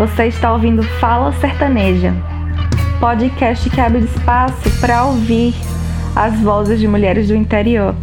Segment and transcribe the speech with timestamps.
[0.00, 2.14] Você está ouvindo Fala Sertaneja,
[2.98, 5.54] podcast que abre espaço para ouvir
[6.16, 7.94] as vozes de mulheres do interior.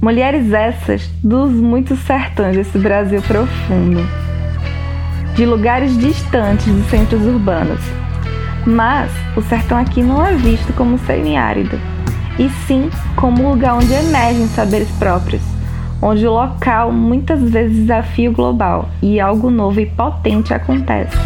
[0.00, 4.06] Mulheres essas dos muitos sertões desse Brasil profundo,
[5.34, 7.80] de lugares distantes dos centros urbanos.
[8.64, 11.80] Mas o sertão aqui não é visto como semiárido,
[12.38, 15.55] e sim como lugar onde emergem saberes próprios
[16.00, 21.16] onde o local muitas vezes desafia o global e algo novo e potente acontece.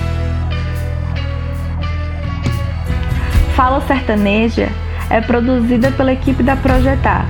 [3.54, 4.68] Fala Sertaneja
[5.10, 7.26] é produzida pela equipe da Projetar,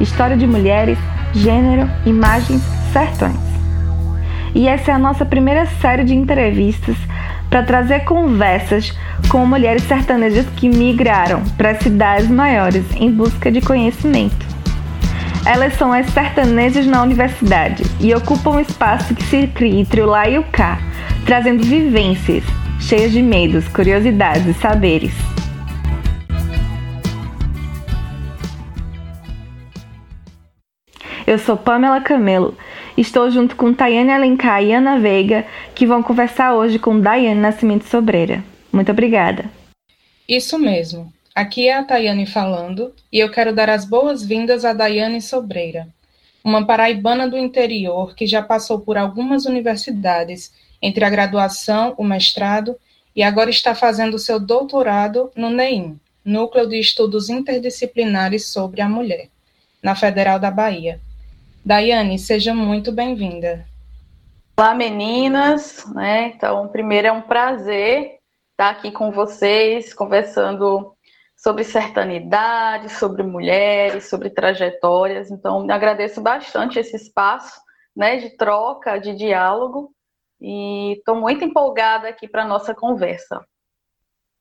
[0.00, 0.98] História de Mulheres,
[1.32, 2.62] Gênero, Imagens,
[2.92, 3.36] Sertões.
[4.54, 6.96] E essa é a nossa primeira série de entrevistas
[7.50, 8.96] para trazer conversas
[9.28, 14.47] com mulheres sertanejas que migraram para cidades maiores em busca de conhecimento.
[15.50, 20.06] Elas são as sertanejas na universidade e ocupam um espaço que se cria entre o
[20.06, 20.78] lá e o cá,
[21.24, 22.44] trazendo vivências
[22.78, 25.14] cheias de medos, curiosidades e saberes.
[31.26, 32.54] Eu sou Pamela Camelo.
[32.94, 37.84] Estou junto com Tayane Alencar e Ana Veiga, que vão conversar hoje com Daiane Nascimento
[37.84, 38.44] Sobreira.
[38.70, 39.46] Muito obrigada.
[40.28, 41.10] Isso mesmo.
[41.38, 45.86] Aqui é a Tayane falando e eu quero dar as boas-vindas a Daiane Sobreira,
[46.42, 52.76] uma paraibana do interior que já passou por algumas universidades, entre a graduação, o mestrado
[53.14, 59.28] e agora está fazendo seu doutorado no NEIM, Núcleo de Estudos Interdisciplinares sobre a Mulher,
[59.80, 61.00] na Federal da Bahia.
[61.64, 63.64] Daiane, seja muito bem-vinda.
[64.58, 65.86] Olá, meninas.
[65.94, 66.32] Né?
[66.34, 68.18] Então, primeiro é um prazer
[68.50, 70.97] estar aqui com vocês, conversando
[71.38, 75.30] sobre sertanidade, sobre mulheres, sobre trajetórias.
[75.30, 77.60] Então, agradeço bastante esse espaço
[77.94, 79.94] né, de troca, de diálogo,
[80.40, 83.40] e estou muito empolgada aqui para a nossa conversa.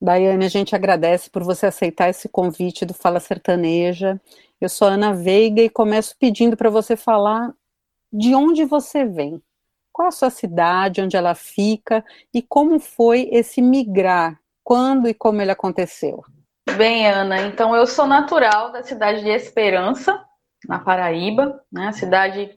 [0.02, 4.20] Daiane, a gente agradece por você aceitar esse convite do Fala Sertaneja.
[4.60, 7.54] Eu sou Ana Veiga e começo pedindo para você falar
[8.12, 9.42] de onde você vem.
[9.92, 12.04] Qual a sua cidade, onde ela fica
[12.34, 16.24] e como foi esse migrar, quando e como ele aconteceu?
[16.76, 20.24] Bem, Ana, então eu sou natural da cidade de Esperança,
[20.68, 21.92] na Paraíba, né?
[21.94, 22.52] Cidade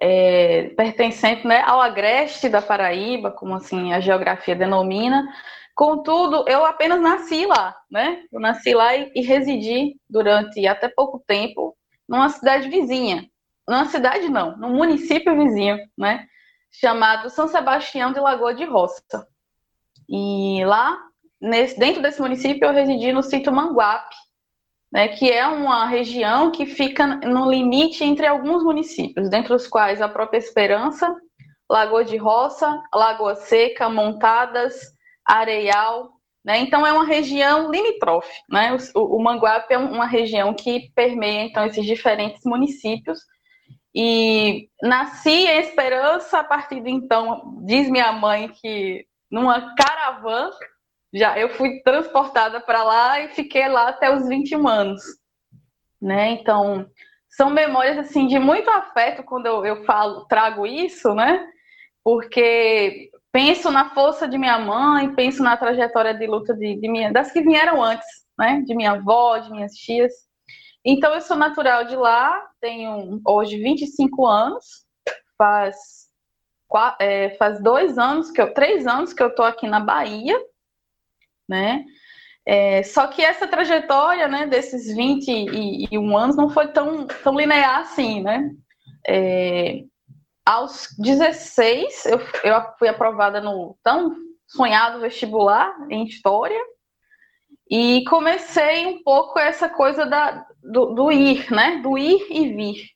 [0.00, 5.26] é, pertencente né, ao agreste da Paraíba, como assim a geografia denomina.
[5.74, 8.24] Contudo, eu apenas nasci lá, né?
[8.32, 11.76] Eu nasci lá e, e residi durante até pouco tempo
[12.08, 13.26] numa cidade vizinha.
[13.66, 16.26] Numa cidade não, num município vizinho, né?
[16.72, 19.26] Chamado São Sebastião de Lagoa de Roça.
[20.08, 20.98] E lá
[21.42, 24.14] nesse, dentro desse município, eu residi no sítio Manguape,
[24.92, 30.00] né, que é uma região que fica no limite entre alguns municípios, dentre os quais
[30.00, 31.14] a própria Esperança,
[31.68, 34.74] Lagoa de Roça, Lagoa Seca, Montadas,
[35.26, 36.10] Areial.
[36.44, 36.58] Né?
[36.58, 38.30] Então, é uma região limítrofe.
[38.50, 38.76] Né?
[38.94, 43.18] O, o Manguape é uma região que permeia então, esses diferentes municípios.
[43.94, 50.50] E nasci em Esperança, a partir de então, diz minha mãe que numa caravana
[51.12, 55.02] já eu fui transportada para lá e fiquei lá até os 21 anos,
[56.00, 56.30] né?
[56.30, 56.86] Então,
[57.28, 61.46] são memórias assim de muito afeto quando eu, eu falo, trago isso, né?
[62.02, 67.12] Porque penso na força de minha mãe, penso na trajetória de luta de, de minha,
[67.12, 68.06] das que vieram antes,
[68.38, 68.62] né?
[68.66, 70.12] De minha avó, de minhas tias.
[70.84, 74.64] Então, eu sou natural de lá, tenho hoje 25 anos,
[75.38, 75.76] faz,
[77.00, 80.38] é, faz dois anos, que eu, três anos que eu tô aqui na Bahia,
[81.48, 81.84] né?
[82.44, 88.20] É, só que essa trajetória, né, desses 21 anos não foi tão, tão linear assim,
[88.22, 88.50] né?
[89.06, 89.84] É,
[90.44, 96.60] aos 16, eu, eu fui aprovada no tão sonhado vestibular em História
[97.70, 101.80] e comecei um pouco essa coisa da, do, do ir, né?
[101.82, 102.90] Do ir e vir.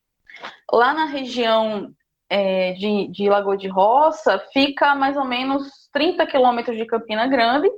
[0.70, 1.92] Lá na região
[2.28, 7.70] é, de, de Lagoa de Roça, fica mais ou menos 30 quilômetros de Campina Grande,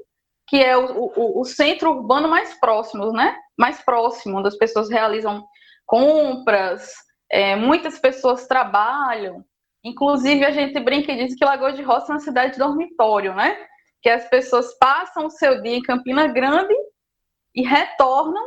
[0.49, 3.37] que é o, o, o, centro urbano mais próximo, né?
[3.57, 5.45] Mais próximo, onde as pessoas realizam
[5.87, 6.91] compras,
[7.31, 9.45] é, muitas pessoas trabalham.
[9.85, 13.35] Inclusive, a gente brinca e diz que Lagoa de Roça é uma cidade de dormitório,
[13.35, 13.57] né?
[14.03, 16.75] Que as pessoas passam o seu dia em Campina Grande
[17.55, 18.45] e retornam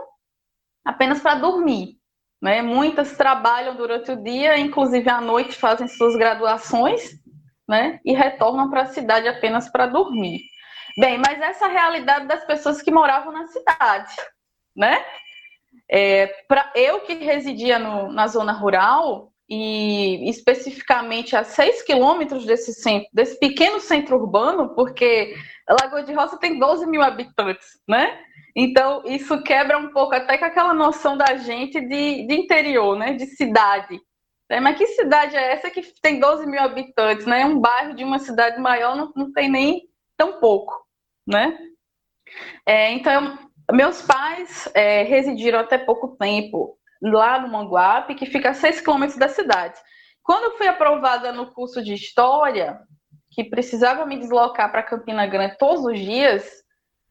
[0.83, 1.97] apenas para dormir.
[2.41, 2.63] Né?
[2.63, 7.11] Muitas trabalham durante o dia, inclusive à noite fazem suas graduações,
[7.69, 7.99] né?
[8.03, 10.41] E retornam para a cidade apenas para dormir.
[10.97, 14.15] Bem, mas essa é a realidade das pessoas que moravam na cidade,
[14.75, 15.03] né?
[15.89, 22.73] É, pra, eu que residia no, na zona rural, e especificamente a 6 quilômetros desse
[22.73, 25.35] centro, desse pequeno centro urbano, porque
[25.69, 28.17] Lagoa de Roça tem 12 mil habitantes, né?
[28.55, 33.11] Então, isso quebra um pouco até com aquela noção da gente de, de interior, né?
[33.11, 33.99] De cidade.
[34.47, 37.45] É, mas que cidade é essa que tem 12 mil habitantes, né?
[37.45, 39.81] Um bairro de uma cidade maior não, não tem nem
[40.21, 40.71] tão pouco,
[41.27, 41.57] né?
[42.63, 43.39] É, então,
[43.71, 49.17] meus pais é, residiram até pouco tempo lá no Manguape, que fica a 6 quilômetros
[49.17, 49.79] da cidade.
[50.21, 52.79] Quando eu fui aprovada no curso de História,
[53.31, 56.47] que precisava me deslocar para Campina Grande todos os dias,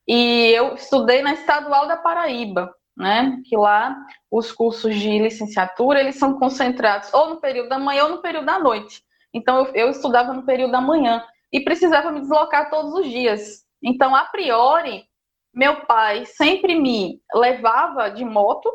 [0.07, 3.41] e eu estudei na Estadual da Paraíba, né?
[3.45, 3.97] Que lá
[4.31, 8.47] os cursos de licenciatura eles são concentrados ou no período da manhã ou no período
[8.47, 9.03] da noite.
[9.35, 13.65] Então eu, eu estudava no período da manhã e precisava me deslocar todos os dias.
[13.83, 15.05] Então a priori
[15.53, 18.71] meu pai sempre me levava de moto,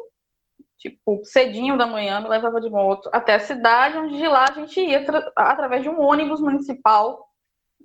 [0.77, 4.51] tipo cedinho da manhã, me levava de moto até a cidade, onde de lá a
[4.51, 5.05] gente ia
[5.35, 7.29] através de um ônibus municipal,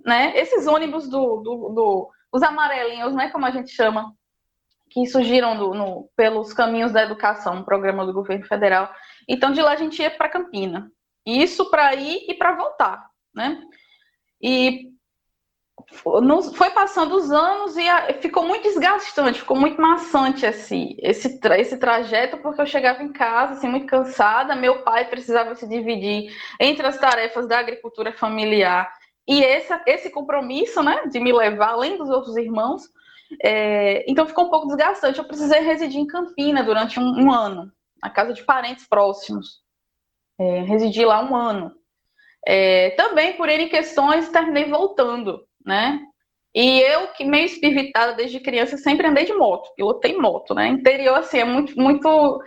[0.04, 0.37] né?
[0.37, 4.14] Esses ônibus do, do, do os amarelinhos, né, como a gente chama,
[4.88, 8.92] que surgiram do, no, pelos caminhos da educação, um programa do governo federal.
[9.28, 10.90] Então, de lá a gente ia para Campina.
[11.25, 13.60] Isso para ir e para voltar, né?
[14.42, 14.90] E
[16.54, 17.84] foi passando os anos e
[18.20, 23.54] ficou muito desgastante, ficou muito maçante esse, esse, esse trajeto, porque eu chegava em casa
[23.54, 28.88] assim, muito cansada, meu pai precisava se dividir entre as tarefas da agricultura familiar
[29.26, 32.82] e esse, esse compromisso, né, de me levar além dos outros irmãos,
[33.42, 35.19] é, então ficou um pouco desgastante.
[35.19, 37.70] Eu precisei residir em Campina durante um, um ano,
[38.02, 39.60] na casa de parentes próximos.
[40.38, 41.72] É, residi lá um ano.
[42.46, 46.00] É, também por N questões, terminei voltando, né?
[46.54, 50.69] E eu, que meio espivitada desde criança, sempre andei de moto, pilotei moto, né?
[50.69, 52.40] Interior, assim, é muito, muito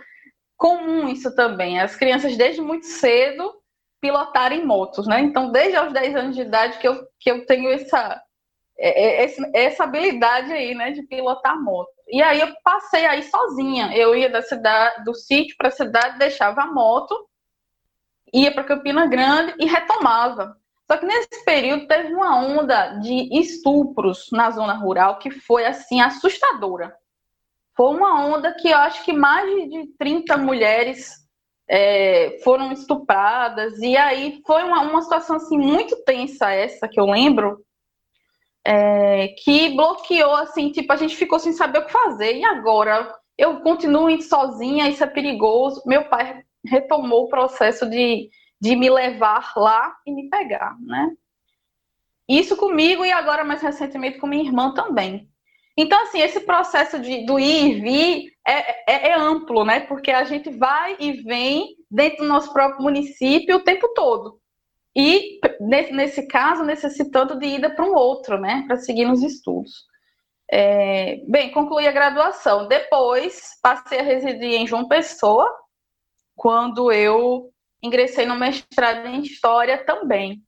[0.56, 1.80] comum isso também.
[1.80, 3.54] As crianças, desde muito cedo,
[4.00, 5.20] pilotarem motos, né?
[5.20, 8.20] Então, desde os 10 anos de idade que eu, que eu tenho essa,
[8.78, 11.90] é, é, essa habilidade aí, né, de pilotar moto.
[12.08, 13.96] E aí eu passei aí sozinha.
[13.96, 17.16] Eu ia da cidade, do sítio para a cidade, deixava a moto,
[18.34, 20.56] ia para Campina Grande e retomava.
[20.90, 26.00] Só que nesse período teve uma onda de estupros na zona rural que foi assim
[26.00, 26.94] assustadora.
[27.76, 31.24] Foi uma onda que eu acho que mais de 30 mulheres
[31.68, 37.06] é, foram estupradas, e aí foi uma, uma situação assim, muito tensa essa que eu
[37.06, 37.64] lembro,
[38.64, 43.12] é, que bloqueou, assim, tipo, a gente ficou sem saber o que fazer, e agora?
[43.36, 45.82] Eu continuo indo sozinha, isso é perigoso.
[45.84, 48.28] Meu pai retomou o processo de,
[48.60, 51.10] de me levar lá e me pegar, né?
[52.28, 55.28] Isso comigo e agora mais recentemente com minha irmã também.
[55.76, 59.80] Então, assim, esse processo de, do ir e vir é, é, é, amplo, né?
[59.80, 64.40] Porque a gente vai e vem dentro do nosso próprio município o tempo todo.
[64.96, 65.40] E,
[65.90, 68.64] nesse, caso, necessitando de ida para um outro, né?
[68.66, 69.84] Para seguir nos estudos.
[70.50, 72.68] É, bem, concluí a graduação.
[72.68, 75.50] Depois, passei a residir em João Pessoa,
[76.36, 77.50] quando eu
[77.82, 80.42] ingressei no mestrado em História também.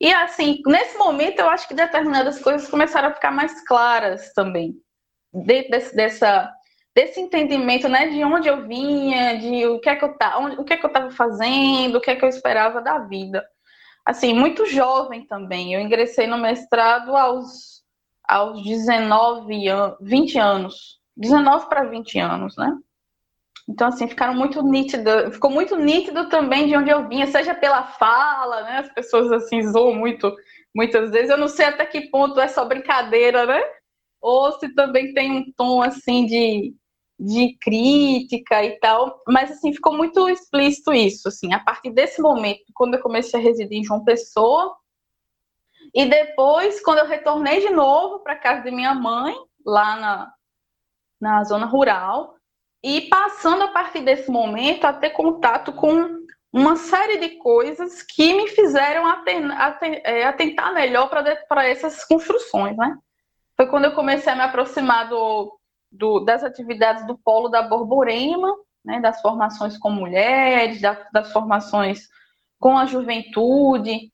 [0.00, 4.74] E assim, nesse momento eu acho que determinadas coisas começaram a ficar mais claras também.
[5.32, 6.52] Dentro desse, dessa,
[6.94, 10.56] desse entendimento, né, de onde eu vinha, de o que é que eu tá, onde,
[10.56, 13.44] o que é que eu estava fazendo, o que é que eu esperava da vida.
[14.06, 15.74] Assim, muito jovem também.
[15.74, 17.78] Eu ingressei no mestrado aos
[18.28, 20.98] aos 19 anos, 20 anos.
[21.16, 22.72] 19 para 20 anos, né?
[23.68, 27.82] Então, assim, ficaram muito nítido, ficou muito nítido também de onde eu vinha, seja pela
[27.84, 28.78] fala, né?
[28.78, 30.34] As pessoas assim zoam muito,
[30.74, 31.28] muitas vezes.
[31.28, 33.60] Eu não sei até que ponto é só brincadeira, né?
[34.22, 36.74] Ou se também tem um tom assim de,
[37.20, 39.22] de crítica e tal.
[39.28, 43.42] Mas assim, ficou muito explícito isso, assim, a partir desse momento, quando eu comecei a
[43.42, 44.74] residir em João Pessoa,
[45.94, 49.34] e depois, quando eu retornei de novo para casa de minha mãe,
[49.64, 50.32] lá na,
[51.20, 52.37] na zona rural,
[52.82, 56.18] e passando a partir desse momento a ter contato com
[56.52, 59.04] uma série de coisas que me fizeram
[60.04, 62.96] é, atentar melhor para essas construções, né?
[63.56, 65.58] Foi quando eu comecei a me aproximar do,
[65.90, 68.54] do, das atividades do polo da Borborema,
[68.84, 72.08] né, das formações com mulheres, da, das formações
[72.58, 74.10] com a juventude,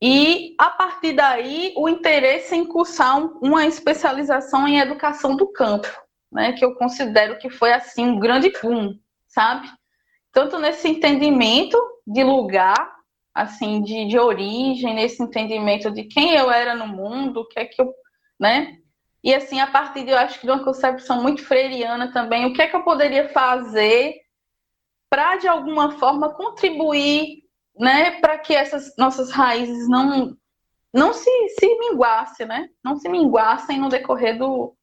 [0.00, 5.88] e a partir daí o interesse em cursar uma especialização em educação do campo
[6.30, 9.68] né, que eu considero que foi assim um grande boom, sabe?
[10.32, 12.96] Tanto nesse entendimento de lugar,
[13.34, 17.64] assim, de, de origem, nesse entendimento de quem eu era no mundo, o que é
[17.64, 17.92] que eu,
[18.38, 18.78] né?
[19.22, 22.52] E assim, a partir de, eu acho que de uma concepção muito freiriana também, o
[22.52, 24.14] que é que eu poderia fazer
[25.10, 27.42] para de alguma forma contribuir,
[27.76, 30.36] né, para que essas nossas raízes não
[30.92, 32.70] não se, se minguassem, né?
[32.82, 34.74] Não se minguassem no decorrer do,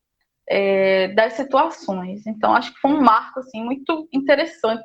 [0.48, 2.26] é, das situações.
[2.26, 4.84] Então, acho que foi um marco assim, muito interessante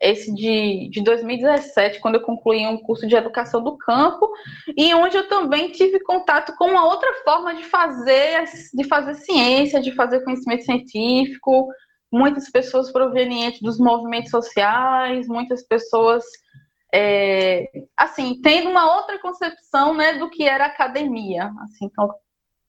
[0.00, 4.28] esse de, de 2017, quando eu concluí um curso de educação do campo,
[4.76, 9.80] e onde eu também tive contato com uma outra forma de fazer, de fazer ciência,
[9.80, 11.68] de fazer conhecimento científico,
[12.12, 16.24] muitas pessoas provenientes dos movimentos sociais, muitas pessoas
[16.92, 21.50] é, assim, tendo uma outra concepção né, do que era academia.
[21.62, 22.08] Assim, então,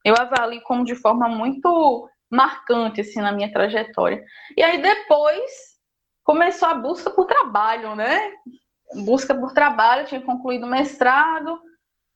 [0.06, 4.24] eu avalio como de forma muito marcante assim, na minha trajetória.
[4.56, 5.52] E aí depois
[6.24, 8.32] começou a busca por trabalho, né?
[9.04, 11.60] Busca por trabalho, tinha concluído o mestrado,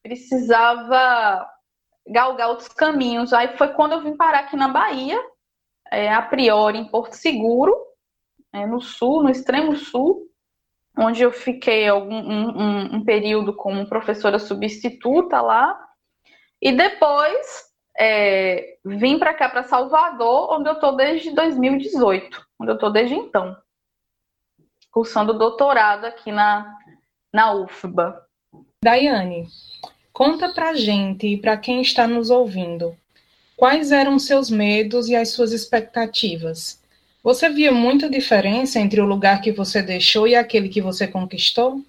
[0.03, 1.50] precisava
[2.08, 3.34] galgar outros caminhos.
[3.34, 5.19] Aí foi quando eu vim parar aqui na Bahia,
[5.91, 7.75] é, a priori em Porto Seguro,
[8.53, 10.27] é, no sul, no extremo sul,
[10.96, 15.79] onde eu fiquei algum, um, um, um período como professora substituta lá,
[16.62, 17.68] e depois
[18.00, 23.15] é, vim para cá, para Salvador, onde eu estou desde 2018, onde eu estou desde
[23.15, 23.58] então
[24.91, 26.77] cursando doutorado aqui na,
[27.34, 28.22] na UFBA.
[28.84, 29.48] Daiane,
[30.12, 32.96] conta pra gente e para quem está nos ouvindo,
[33.56, 36.82] quais eram seus medos e as suas expectativas?
[37.22, 41.84] Você via muita diferença entre o lugar que você deixou e aquele que você conquistou?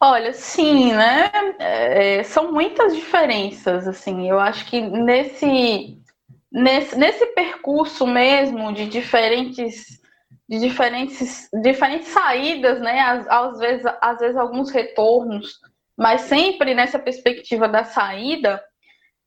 [0.00, 1.30] Olha, sim, né?
[1.58, 4.28] É, são muitas diferenças, assim.
[4.28, 5.98] Eu acho que nesse,
[6.50, 10.02] nesse, nesse percurso mesmo de diferentes
[10.52, 13.00] de diferentes, diferentes saídas, né?
[13.00, 15.58] Às, às, vezes, às vezes alguns retornos,
[15.96, 18.62] mas sempre nessa perspectiva da saída,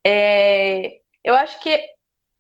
[0.06, 1.80] é, eu acho que,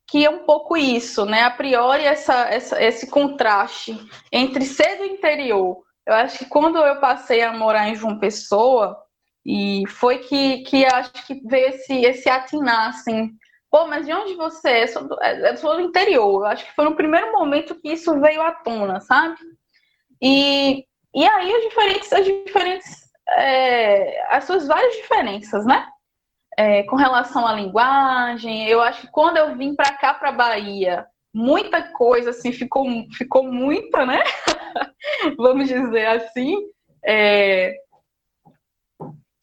[0.07, 1.41] que é um pouco isso, né?
[1.41, 3.97] A priori, essa, essa, esse contraste
[4.31, 5.83] entre ser do interior.
[6.05, 8.97] Eu acho que quando eu passei a morar em João Pessoa,
[9.45, 13.35] e foi que, que acho que veio esse, esse atinar, assim,
[13.75, 14.87] Pô, mas de onde você é?
[14.87, 16.43] Sou do, é, sou do interior.
[16.43, 19.35] Eu acho que foi no primeiro momento que isso veio à tona, sabe?
[20.21, 25.89] E, e aí as diferentes, as diferentes, é, as suas várias diferenças, né?
[26.57, 31.05] É, com relação à linguagem, eu acho que quando eu vim para cá, para Bahia,
[31.35, 34.23] muita coisa assim ficou, ficou muita, né?
[35.37, 36.55] Vamos dizer assim.
[37.05, 37.75] É,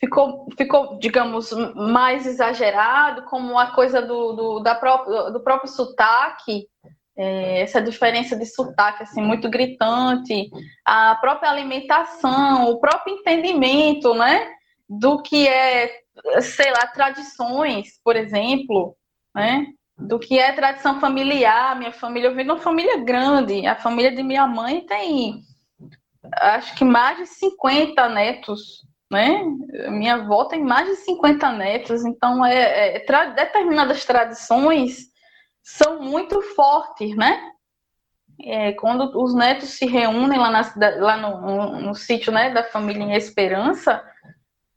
[0.00, 6.66] ficou, ficou, digamos, mais exagerado, como a coisa do, do, da próprio, do próprio sotaque,
[7.14, 10.50] é, essa diferença de sotaque assim, muito gritante,
[10.86, 14.50] a própria alimentação, o próprio entendimento né,
[14.88, 15.92] do que é,
[16.40, 18.96] sei lá, tradições, por exemplo,
[19.34, 19.66] né,
[20.06, 21.76] do que é tradição familiar.
[21.78, 25.42] Minha família, eu venho de uma família grande, a família de minha mãe tem
[26.34, 28.82] acho que mais de 50 netos
[29.12, 29.44] né?
[29.90, 35.12] Minha avó tem mais de 50 netos, então é, é tra determinadas tradições
[35.62, 37.50] são muito fortes, né?
[38.42, 42.64] É, quando os netos se reúnem lá, na, lá no, no, no, sítio né, da
[42.64, 44.02] família em Esperança,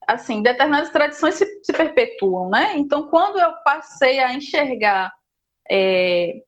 [0.05, 2.73] assim, determinadas tradições se, se perpetuam, né?
[2.75, 5.13] Então, quando eu passei a enxergar
[5.69, 6.41] é,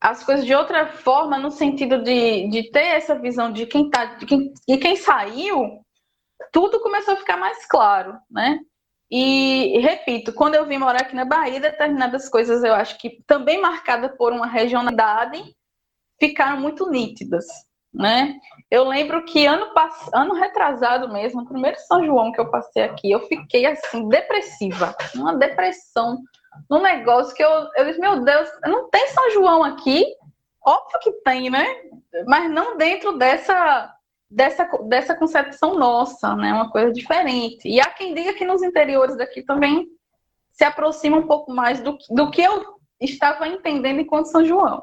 [0.00, 4.04] as coisas de outra forma, no sentido de, de ter essa visão de quem tá,
[4.04, 5.80] de quem, de quem saiu,
[6.52, 8.60] tudo começou a ficar mais claro, né?
[9.10, 13.60] E, repito, quando eu vim morar aqui na Bahia, determinadas coisas eu acho que também
[13.60, 15.42] marcadas por uma regionalidade
[16.20, 17.44] ficaram muito nítidas,
[17.92, 18.36] né?
[18.70, 20.10] Eu lembro que ano, pass...
[20.12, 24.94] ano retrasado mesmo, no primeiro São João que eu passei aqui, eu fiquei assim, depressiva,
[25.14, 26.18] uma depressão
[26.68, 30.04] no negócio que eu, eu disse, meu Deus, não tem São João aqui?
[30.64, 31.66] Óbvio que tem, né?
[32.26, 33.94] Mas não dentro dessa
[34.30, 36.52] dessa, dessa concepção nossa, né?
[36.52, 37.68] Uma coisa diferente.
[37.68, 39.88] E há quem diga que nos interiores daqui também
[40.50, 44.82] se aproxima um pouco mais do, do que eu estava entendendo enquanto São João.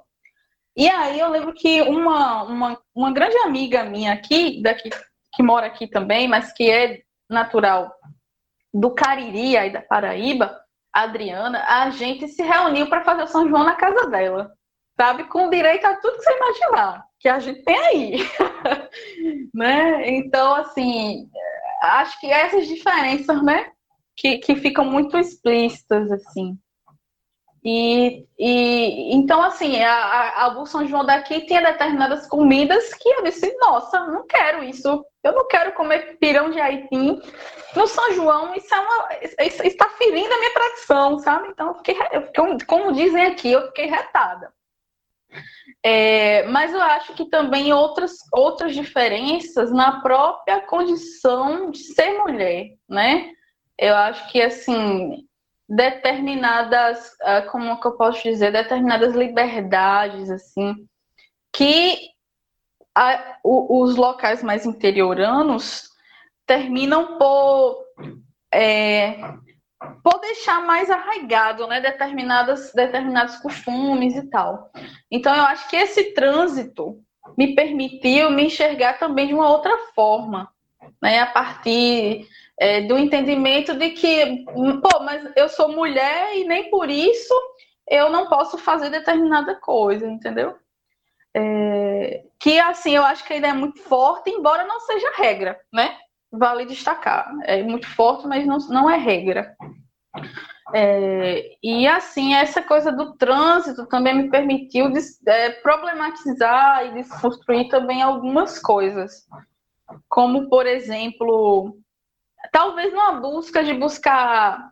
[0.75, 4.89] E aí eu lembro que uma, uma, uma grande amiga minha aqui, daqui,
[5.33, 7.93] que mora aqui também, mas que é natural
[8.73, 10.59] do Cariri, aí da Paraíba,
[11.03, 14.51] Adriana, a gente se reuniu para fazer o São João na casa dela,
[14.99, 15.25] sabe?
[15.25, 18.17] Com direito a tudo que você imaginar que a gente tem aí.
[19.51, 20.09] né?
[20.11, 21.27] Então, assim,
[21.81, 23.71] acho que essas diferenças, né?
[24.15, 26.55] Que, que ficam muito explícitas, assim.
[27.67, 33.57] E, e então, assim, a, a, São João daqui tinha determinadas comidas que eu disse,
[33.57, 35.03] nossa, não quero isso.
[35.23, 37.19] Eu não quero comer pirão de aipim
[37.75, 38.53] no São João.
[38.53, 41.47] Isso, é uma, isso está ferindo a minha tradição, sabe?
[41.49, 44.53] Então, eu fiquei, eu, como, como dizem aqui, eu fiquei retada.
[45.81, 52.75] É, mas eu acho que também outras, outras diferenças na própria condição de ser mulher,
[52.87, 53.31] né?
[53.77, 55.25] Eu acho que, assim,
[55.67, 60.75] determinadas, ah, como que eu posso dizer, determinadas liberdades, assim,
[61.51, 61.97] que
[62.93, 65.89] a, o, os locais mais interioranos
[66.45, 67.83] terminam por,
[68.53, 69.17] é,
[70.03, 74.71] por deixar mais arraigado, né, determinadas, determinados costumes e tal.
[75.09, 76.99] Então, eu acho que esse trânsito
[77.37, 80.49] me permitiu me enxergar também de uma outra forma,
[81.01, 86.69] né, a partir é, do entendimento de que, pô, mas eu sou mulher e nem
[86.69, 87.33] por isso
[87.87, 90.55] eu não posso fazer determinada coisa, entendeu?
[91.35, 95.97] É, que assim eu acho que ainda é muito forte, embora não seja regra, né?
[96.31, 97.29] Vale destacar.
[97.43, 99.55] É muito forte, mas não, não é regra.
[100.73, 104.91] É, e assim, essa coisa do trânsito também me permitiu
[105.27, 109.27] é, problematizar e desconstruir também algumas coisas.
[110.09, 111.77] Como, por exemplo,
[112.55, 114.71] talvez numa busca de buscar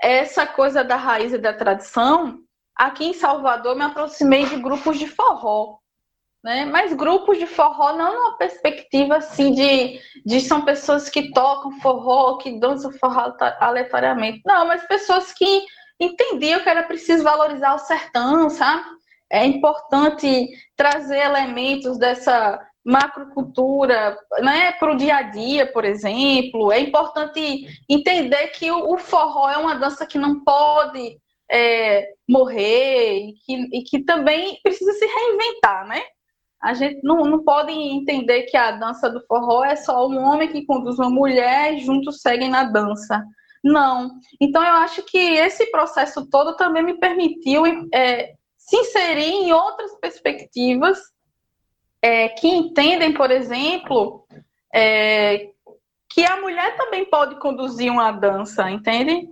[0.00, 2.38] essa coisa da raiz e da tradição,
[2.76, 5.78] aqui em Salvador me aproximei de grupos de forró.
[6.44, 6.64] Né?
[6.64, 12.36] Mas grupos de forró não numa perspectiva assim de, de são pessoas que tocam forró,
[12.36, 14.40] que dançam forró aleatoriamente.
[14.46, 15.64] Não, mas pessoas que
[15.98, 18.84] entendiam que era preciso valorizar o sertão, sabe?
[19.28, 26.70] É importante trazer elementos dessa macrocultura né, para o dia a dia, por exemplo.
[26.70, 31.18] É importante entender que o, forró é uma dança que não pode
[31.50, 36.02] é, morrer e que, e que também precisa se reinventar, né?
[36.62, 40.48] A gente não, não pode entender que a dança do forró é só um homem
[40.48, 43.22] que conduz uma mulher e juntos seguem na dança.
[43.62, 44.10] Não.
[44.40, 49.94] Então, eu acho que esse processo todo também me permitiu é, se inserir em outras
[50.00, 50.98] perspectivas
[52.04, 54.26] é, que entendem, por exemplo,
[54.74, 55.48] é,
[56.10, 59.26] que a mulher também pode conduzir uma dança, entende?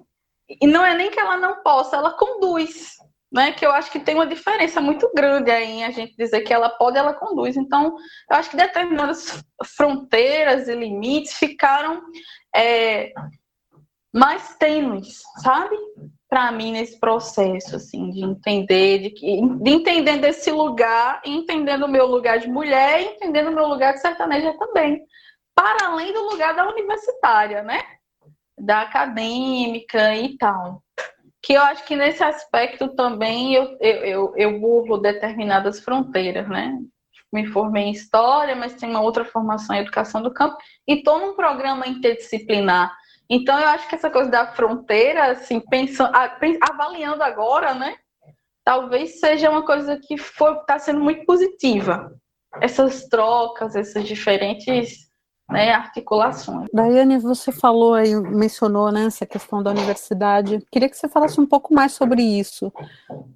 [0.49, 2.97] E não é nem que ela não possa, ela conduz,
[3.31, 3.53] né?
[3.53, 6.53] Que eu acho que tem uma diferença muito grande aí em a gente dizer que
[6.53, 7.59] ela pode, ela conduz.
[7.59, 7.95] Então,
[8.31, 9.45] eu acho que determinadas
[9.77, 12.03] fronteiras e limites ficaram
[12.57, 13.13] é,
[14.15, 15.77] mais tênues, sabe?
[16.33, 22.07] Para mim nesse processo, assim, de entender, de, de entender desse lugar, entendendo o meu
[22.07, 25.05] lugar de mulher entendendo o meu lugar de sertaneja também.
[25.55, 27.83] Para além do lugar da universitária, né?
[28.59, 30.83] Da acadêmica e tal.
[31.43, 36.79] Que eu acho que nesse aspecto também eu, eu, eu, eu burlo determinadas fronteiras, né?
[37.31, 40.57] Me formei em História, mas tenho uma outra formação em Educação do Campo
[40.89, 42.91] e estou num programa interdisciplinar
[43.35, 46.13] então, eu acho que essa coisa da fronteira, assim, pensando,
[46.61, 47.95] avaliando agora, né?
[48.63, 52.13] Talvez seja uma coisa que está sendo muito positiva.
[52.61, 55.11] Essas trocas, essas diferentes
[55.51, 56.69] né, articulações.
[56.75, 60.63] Daiane, você falou aí, mencionou né, essa questão da universidade.
[60.71, 62.71] Queria que você falasse um pouco mais sobre isso.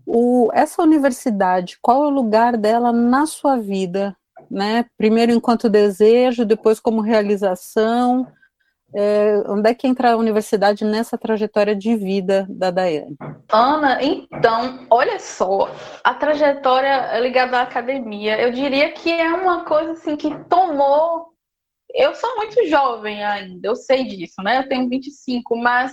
[0.05, 4.15] O, essa universidade, qual é o lugar dela na sua vida?
[4.51, 4.85] Né?
[4.99, 8.27] Primeiro enquanto desejo, depois como realização,
[8.99, 13.15] é, onde é que entra a universidade nessa trajetória de vida da Daiane?
[13.53, 15.71] Ana, então, olha só,
[16.03, 21.27] a trajetória ligada à academia, eu diria que é uma coisa assim que tomou.
[21.95, 24.61] Eu sou muito jovem ainda, eu sei disso, né?
[24.61, 25.93] Eu tenho 25, mas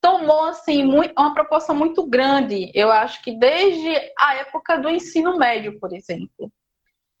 [0.00, 2.70] tomou assim muito, uma proporção muito grande.
[2.72, 6.52] Eu acho que desde a época do ensino médio, por exemplo.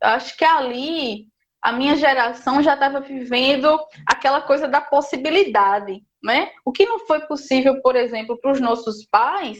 [0.00, 1.26] Eu acho que ali
[1.62, 6.50] a minha geração já estava vivendo aquela coisa da possibilidade, né?
[6.64, 9.58] O que não foi possível, por exemplo, para os nossos pais,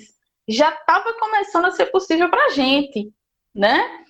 [0.48, 3.12] já estava começando a ser possível para a gente,
[3.54, 4.04] né?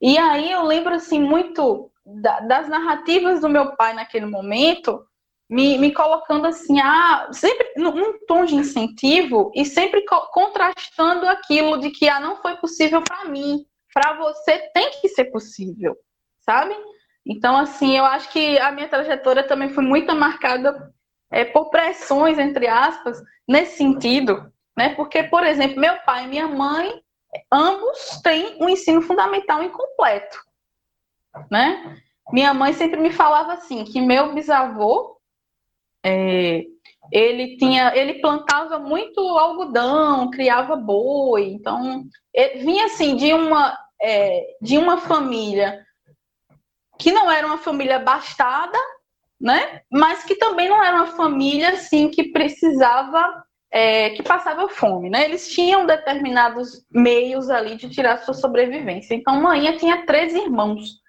[0.00, 5.04] E aí eu lembro assim muito da, das narrativas do meu pai naquele momento,
[5.48, 11.78] me, me colocando assim, ah, sempre num tom de incentivo e sempre co contrastando aquilo
[11.78, 15.96] de que ah, não foi possível para mim, para você tem que ser possível,
[16.40, 16.74] sabe?
[17.26, 20.92] Então, assim, eu acho que a minha trajetória também foi muito marcada
[21.30, 24.94] é, por pressões, entre aspas, nesse sentido, né?
[24.94, 27.00] Porque, por exemplo, meu pai e minha mãe,
[27.52, 30.38] ambos têm um ensino fundamental incompleto,
[31.50, 31.96] né?
[32.32, 35.18] Minha mãe sempre me falava assim, que meu bisavô,
[36.04, 36.64] é,
[37.12, 42.04] ele tinha, ele plantava muito algodão, criava boi, então
[42.56, 45.84] vinha assim de uma é, de uma família
[47.00, 48.78] que não era uma família bastada,
[49.40, 49.80] né?
[49.90, 55.24] Mas que também não era uma família assim que precisava é, que passava fome, né?
[55.24, 59.14] Eles tinham determinados meios ali de tirar sua sobrevivência.
[59.14, 61.00] Então, Manhã tinha três irmãos.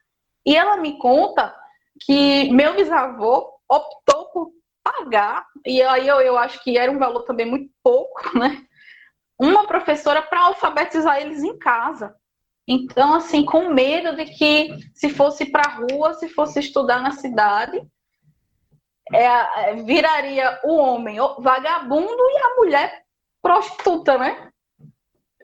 [0.46, 1.54] E ela me conta
[2.00, 4.52] que meu bisavô optou por
[4.84, 8.64] pagar, e aí eu, eu acho que era um valor também muito pouco, né?
[9.38, 12.16] Uma professora para alfabetizar eles em casa.
[12.74, 17.12] Então, assim, com medo de que se fosse para a rua, se fosse estudar na
[17.12, 17.82] cidade,
[19.12, 23.04] é, viraria o homem vagabundo e a mulher
[23.42, 24.48] prostituta, né?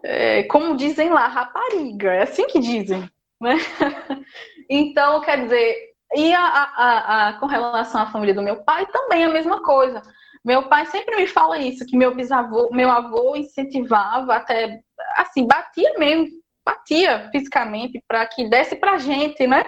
[0.01, 3.09] É, como dizem lá, rapariga, é assim que dizem,
[3.41, 3.55] né?
[4.69, 9.23] Então, quer dizer, e a, a, a, com relação à família do meu pai, também
[9.23, 10.01] a mesma coisa.
[10.43, 14.81] Meu pai sempre me fala isso, que meu bisavô, meu avô incentivava até,
[15.15, 16.37] assim, batia mesmo,
[16.67, 19.63] batia fisicamente para que desse pra gente, né?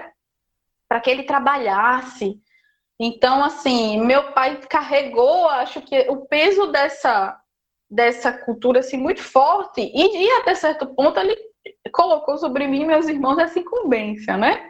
[0.88, 2.42] Para que ele trabalhasse,
[3.00, 7.40] então, assim, meu pai carregou, acho que o peso dessa,
[7.90, 11.38] dessa cultura assim, muito forte, e, e até certo ponto ele
[11.94, 14.70] colocou sobre mim e meus irmãos essa incumbência, né?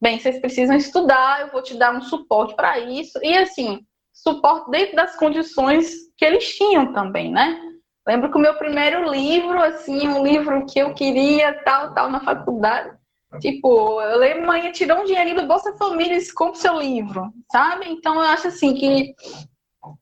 [0.00, 4.70] Bem, vocês precisam estudar, eu vou te dar um suporte para isso, e assim, suporte
[4.70, 7.60] dentro das condições que eles tinham também, né?
[8.06, 12.20] Lembro que o meu primeiro livro, assim, um livro que eu queria, tal, tal, na
[12.20, 12.96] faculdade,
[13.40, 17.32] Tipo, eu lembro, mãe, tirou um dinheirinho do Bolsa Família e compra o seu livro,
[17.50, 17.88] sabe?
[17.88, 19.14] Então, eu acho assim que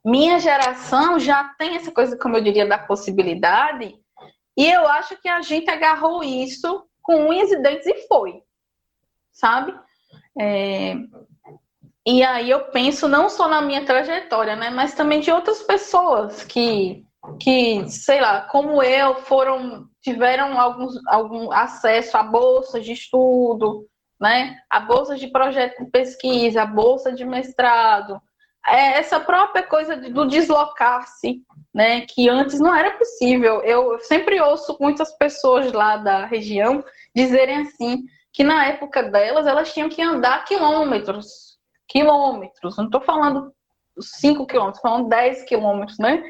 [0.04, 3.94] minha geração já tem essa coisa, como eu diria, da possibilidade,
[4.56, 8.42] e eu acho que a gente agarrou isso com unhas e dentes e foi,
[9.32, 9.74] sabe?
[10.38, 10.94] É...
[12.06, 16.44] E aí eu penso não só na minha trajetória, né, mas também de outras pessoas
[16.44, 17.03] que
[17.40, 23.86] que, sei lá, como eu, foram tiveram alguns, algum acesso a bolsas de estudo,
[24.20, 24.58] né?
[24.68, 28.20] A bolsa de projeto de pesquisa, a bolsa de mestrado,
[28.66, 32.02] é essa própria coisa do deslocar-se, né?
[32.02, 33.62] Que antes não era possível.
[33.62, 36.84] Eu sempre ouço muitas pessoas lá da região
[37.14, 41.56] dizerem assim que na época delas elas tinham que andar quilômetros,
[41.88, 42.76] quilômetros.
[42.76, 43.54] Não estou falando
[43.98, 46.22] 5 quilômetros, falando 10 quilômetros, né?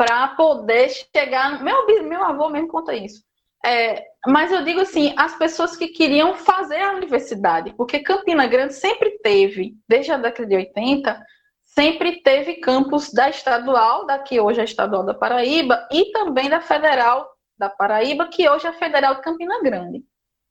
[0.00, 1.62] Para poder chegar.
[1.62, 3.22] Meu, meu avô mesmo conta isso.
[3.62, 8.72] É, mas eu digo assim, as pessoas que queriam fazer a universidade, porque Campina Grande
[8.72, 11.22] sempre teve, desde a década de 80,
[11.66, 16.48] sempre teve campus da estadual, da que hoje é a estadual da Paraíba, e também
[16.48, 20.02] da federal da Paraíba, que hoje é a federal de Campina Grande.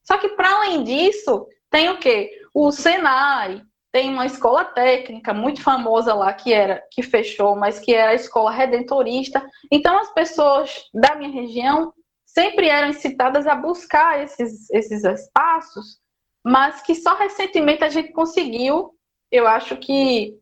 [0.04, 2.30] Só que para além disso, tem o quê?
[2.54, 7.94] O Senai, tem uma escola técnica muito famosa lá que era que fechou, mas que
[7.94, 9.44] era a escola redentorista.
[9.72, 11.94] Então as pessoas da minha região
[12.26, 16.00] sempre eram incitadas a buscar esses, esses espaços,
[16.44, 18.96] mas que só recentemente a gente conseguiu,
[19.32, 20.38] eu acho que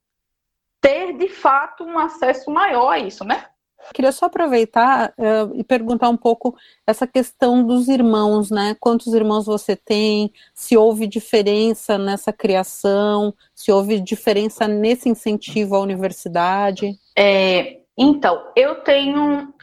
[0.82, 3.46] ter de fato um acesso maior a isso, né?
[3.94, 8.76] Queria só aproveitar uh, e perguntar um pouco essa questão dos irmãos, né?
[8.80, 10.32] Quantos irmãos você tem?
[10.54, 13.34] Se houve diferença nessa criação?
[13.56, 16.98] Se houve diferença nesse incentivo à universidade?
[17.18, 19.54] É, então, eu tenho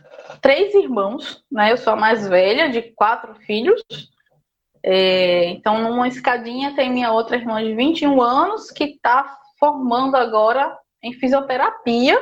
[0.41, 1.73] três irmãos, né?
[1.73, 3.83] Eu sou a mais velha de quatro filhos.
[4.83, 10.77] É, então, numa escadinha tem minha outra irmã de 21 anos que está formando agora
[11.03, 12.21] em fisioterapia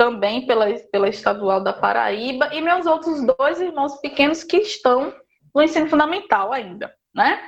[0.00, 5.14] também pela, pela estadual da Paraíba, e meus outros dois irmãos pequenos que estão
[5.54, 7.38] no ensino fundamental ainda, né?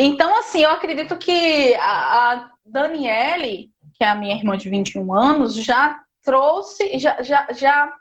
[0.00, 5.12] Então, assim, eu acredito que a, a Daniele, que é a minha irmã de 21
[5.12, 7.94] anos, já trouxe, já, já, já,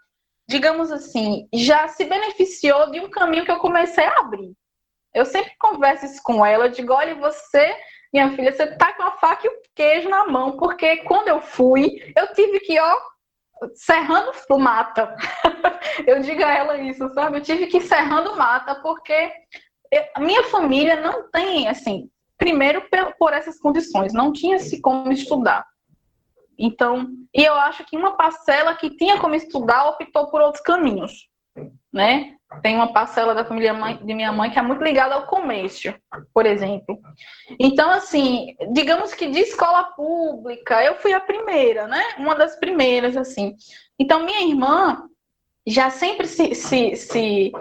[0.47, 4.53] digamos assim, já se beneficiou de um caminho que eu comecei a abrir.
[5.13, 7.75] Eu sempre converso isso com ela, eu digo, olha, você,
[8.13, 11.41] minha filha, você tá com a faca e o queijo na mão, porque quando eu
[11.41, 12.95] fui, eu tive que, ó,
[13.75, 15.15] serrando mata.
[16.07, 17.37] eu digo a ela isso, sabe?
[17.37, 19.31] Eu tive que ir serrando mata porque
[20.15, 22.83] a minha família não tem, assim, primeiro
[23.17, 25.65] por essas condições, não tinha-se como estudar.
[26.57, 31.27] Então, e eu acho que uma parcela que tinha como estudar optou por outros caminhos,
[31.91, 32.35] né?
[32.61, 35.95] Tem uma parcela da família mãe, de minha mãe que é muito ligada ao comércio,
[36.33, 36.99] por exemplo.
[37.59, 42.01] Então, assim, digamos que de escola pública, eu fui a primeira, né?
[42.17, 43.55] Uma das primeiras, assim.
[43.99, 45.07] Então, minha irmã
[45.65, 47.51] já sempre se, se, se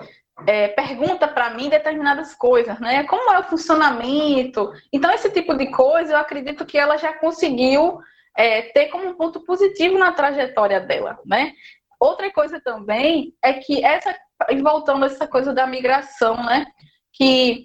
[0.46, 3.04] é, pergunta para mim determinadas coisas, né?
[3.04, 4.72] Como é o funcionamento?
[4.92, 8.00] Então, esse tipo de coisa, eu acredito que ela já conseguiu
[8.36, 11.52] é, ter como um ponto positivo na trajetória dela, né?
[12.00, 14.12] Outra coisa também é que essa
[14.50, 16.66] e voltando a essa coisa da migração, né?
[17.12, 17.64] Que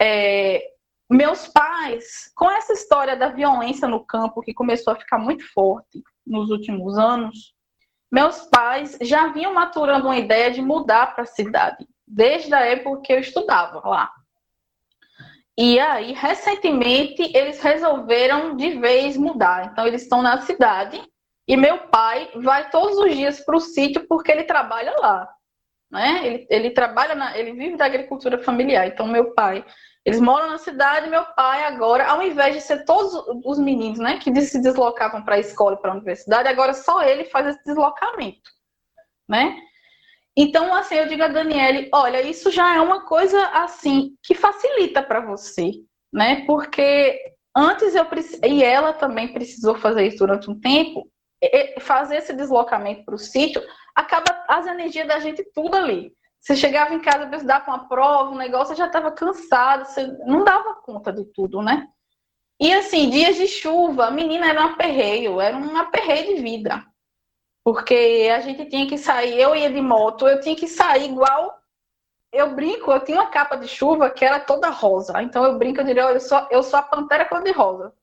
[0.00, 0.62] é,
[1.10, 6.02] meus pais, com essa história da violência no campo, que começou a ficar muito forte
[6.26, 7.54] nos últimos anos,
[8.10, 13.02] meus pais já vinham maturando uma ideia de mudar para a cidade, desde a época
[13.02, 14.10] que eu estudava lá.
[15.56, 19.66] E aí, recentemente, eles resolveram de vez mudar.
[19.66, 21.00] Então, eles estão na cidade
[21.46, 25.28] e meu pai vai todos os dias para o sítio porque ele trabalha lá.
[25.94, 26.26] Né?
[26.26, 28.88] Ele, ele trabalha, na, ele vive da agricultura familiar.
[28.88, 29.64] Então, meu pai,
[30.04, 31.08] eles moram na cidade.
[31.08, 35.36] Meu pai, agora, ao invés de ser todos os meninos né, que se deslocavam para
[35.36, 38.50] a escola para a universidade, agora só ele faz esse deslocamento.
[39.28, 39.56] Né?
[40.36, 45.00] Então, assim, eu digo a Daniele, olha, isso já é uma coisa assim que facilita
[45.00, 45.70] para você,
[46.12, 46.44] né?
[46.44, 47.20] Porque
[47.56, 48.04] antes eu
[48.44, 51.08] e ela também precisou fazer isso durante um tempo,
[51.80, 53.62] fazer esse deslocamento para o sítio,
[53.94, 56.12] acaba as energias da gente tudo ali.
[56.40, 60.44] Você chegava em casa, precisava uma prova, um negócio, você já estava cansado, você não
[60.44, 61.88] dava conta de tudo, né?
[62.60, 66.84] E assim, dias de chuva, a menina era um aperreio, era um aperreio de vida.
[67.64, 71.58] Porque a gente tinha que sair, eu ia de moto, eu tinha que sair igual.
[72.30, 75.22] Eu brinco, eu tinha uma capa de chuva que era toda rosa.
[75.22, 77.94] Então eu brinco, eu diria, eu sou, eu sou a pantera cor-de-rosa.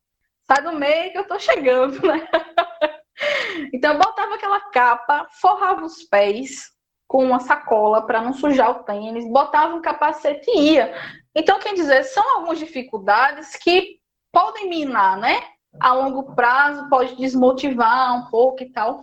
[0.43, 2.27] Sai do meio que eu tô chegando, né?
[3.73, 6.71] Então eu botava aquela capa, forrava os pés
[7.07, 10.93] com uma sacola para não sujar o tênis, botava um capacete e ia.
[11.35, 13.99] Então, quer dizer, são algumas dificuldades que
[14.31, 15.43] podem minar, né?
[15.79, 19.01] A longo prazo, pode desmotivar um pouco e tal.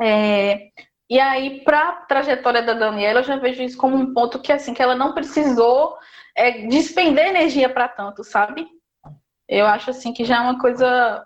[0.00, 0.68] É,
[1.10, 4.52] e aí, para a trajetória da Daniela, eu já vejo isso como um ponto que,
[4.52, 5.96] assim, que ela não precisou
[6.34, 8.66] é, despender energia para tanto, sabe?
[9.48, 11.24] Eu acho, assim, que já é uma coisa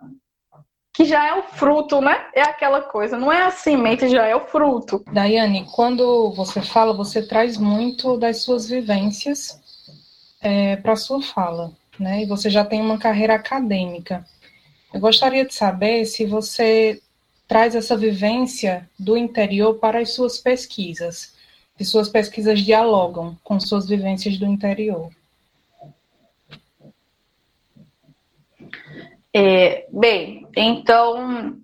[0.92, 2.26] que já é o fruto, né?
[2.34, 5.02] É aquela coisa, não é a semente, já é o fruto.
[5.10, 9.58] Daiane, quando você fala, você traz muito das suas vivências
[10.40, 12.22] é, para a sua fala, né?
[12.22, 14.26] E você já tem uma carreira acadêmica.
[14.92, 17.00] Eu gostaria de saber se você
[17.48, 21.34] traz essa vivência do interior para as suas pesquisas.
[21.80, 25.10] E suas pesquisas dialogam com suas vivências do interior.
[29.34, 31.58] É, bem, então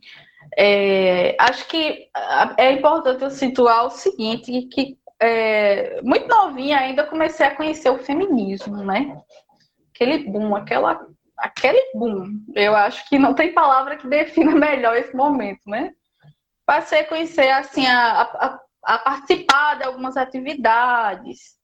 [0.56, 2.08] é, acho que
[2.56, 7.98] é importante eu situar o seguinte, que é, muito novinha ainda comecei a conhecer o
[7.98, 9.20] feminismo, né?
[9.94, 11.06] Aquele boom, aquela
[11.38, 12.40] aquele boom.
[12.54, 15.92] Eu acho que não tem palavra que defina melhor esse momento, né?
[16.66, 21.56] Passei a conhecer, assim, a, a, a participar de algumas atividades.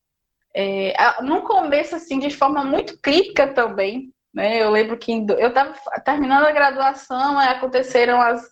[0.54, 4.62] É, no começo, assim, de forma muito crítica também, né?
[4.62, 8.42] Eu lembro que eu estava terminando a graduação, aí aconteceram as,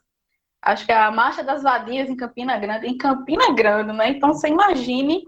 [0.62, 4.10] acho que a Marcha das Vadias em Campina Grande, em Campina Grande, né?
[4.10, 5.24] Então, você imagine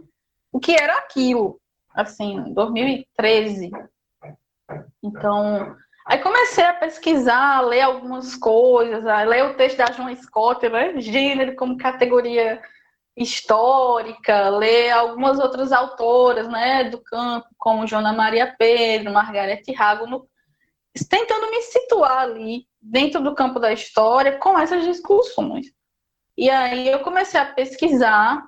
[0.52, 1.60] o que era aquilo,
[1.94, 3.70] assim, 2013.
[5.02, 10.14] Então, Aí comecei a pesquisar, a ler algumas coisas, a ler o texto da Joan
[10.14, 11.00] Scott, né?
[11.00, 12.60] Gênero como categoria
[13.16, 20.26] histórica, ler algumas outras autoras, né, do campo, como Joana Maria Pedro, Margarete Rago, no...
[21.08, 25.66] tentando me situar ali dentro do campo da história com essas discussões.
[26.36, 28.44] E aí eu comecei a pesquisar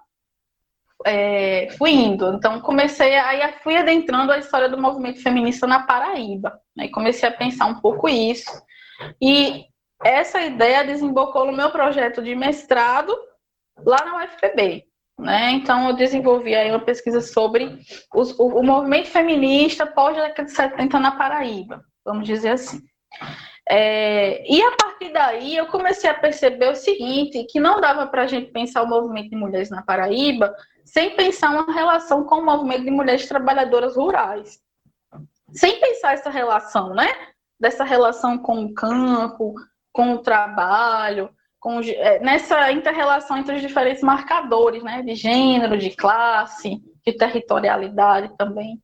[1.05, 2.35] é, fui indo.
[2.35, 6.59] Então comecei, aí fui adentrando a história do movimento feminista na Paraíba.
[6.77, 6.89] Né?
[6.89, 8.51] Comecei a pensar um pouco isso.
[9.21, 9.67] E
[10.05, 13.15] essa ideia desembocou no meu projeto de mestrado
[13.85, 14.85] lá na UFPB.
[15.19, 15.53] Né?
[15.53, 17.79] Então, eu desenvolvi aí uma pesquisa sobre
[18.15, 22.81] os, o, o, movimento feminista pós-década de 70 na Paraíba, vamos dizer assim.
[23.69, 28.23] É, e a partir daí, eu comecei a perceber o seguinte, que não dava para
[28.23, 32.45] a gente pensar o movimento de mulheres na Paraíba sem pensar uma relação com o
[32.45, 34.61] movimento de mulheres trabalhadoras rurais.
[35.53, 37.09] Sem pensar essa relação, né?
[37.59, 39.55] Dessa relação com o campo,
[39.93, 45.03] com o trabalho, com, é, nessa interrelação entre os diferentes marcadores, né?
[45.03, 48.81] De gênero, de classe, de territorialidade também.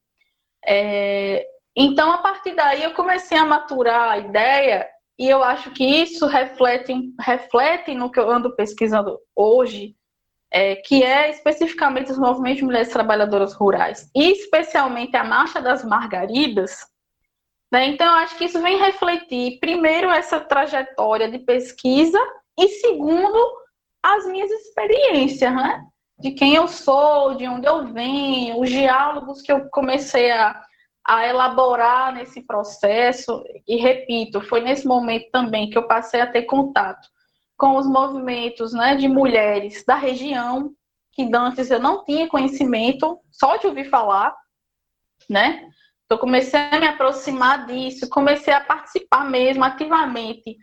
[0.66, 5.85] É, então, a partir daí, eu comecei a maturar a ideia, e eu acho que
[5.85, 9.96] isso reflete, reflete no que eu ando pesquisando hoje,
[10.50, 15.82] é, que é especificamente os movimentos de mulheres trabalhadoras rurais, e especialmente a Marcha das
[15.82, 16.87] Margaridas,
[17.72, 17.87] né?
[17.87, 22.18] então eu acho que isso vem refletir, primeiro, essa trajetória de pesquisa,
[22.58, 23.38] e segundo,
[24.02, 25.82] as minhas experiências, né?
[26.18, 30.62] de quem eu sou, de onde eu venho, os diálogos que eu comecei a,
[31.06, 36.42] a elaborar nesse processo, e repito, foi nesse momento também que eu passei a ter
[36.42, 37.08] contato
[37.56, 40.72] com os movimentos né, de mulheres da região,
[41.12, 44.34] que antes eu não tinha conhecimento, só de ouvir falar,
[45.28, 45.68] né?
[46.04, 50.56] Então comecei a me aproximar disso, comecei a participar mesmo ativamente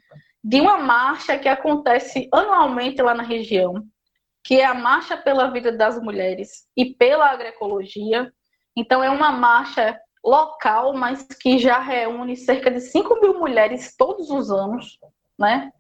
[0.43, 3.85] de uma marcha que acontece anualmente lá na região,
[4.43, 8.31] que é a Marcha pela Vida das Mulheres e pela Agroecologia.
[8.75, 9.99] Então, é uma marcha
[10.29, 14.97] local, mas que já reúne cerca de 5 mil mulheres todos os anos,
[15.37, 15.71] né?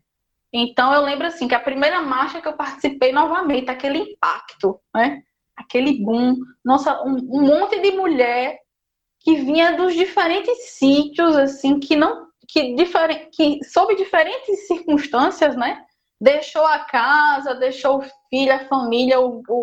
[0.51, 5.21] Então, eu lembro assim que a primeira marcha que eu participei novamente, aquele impacto, né?
[5.55, 6.35] Aquele boom,
[6.65, 8.57] nossa, um, um monte de mulher
[9.19, 15.85] que vinha dos diferentes sítios, assim, que não, que, diferente, que sob diferentes circunstâncias, né?
[16.19, 19.53] Deixou a casa, deixou o filho, a família, o, o,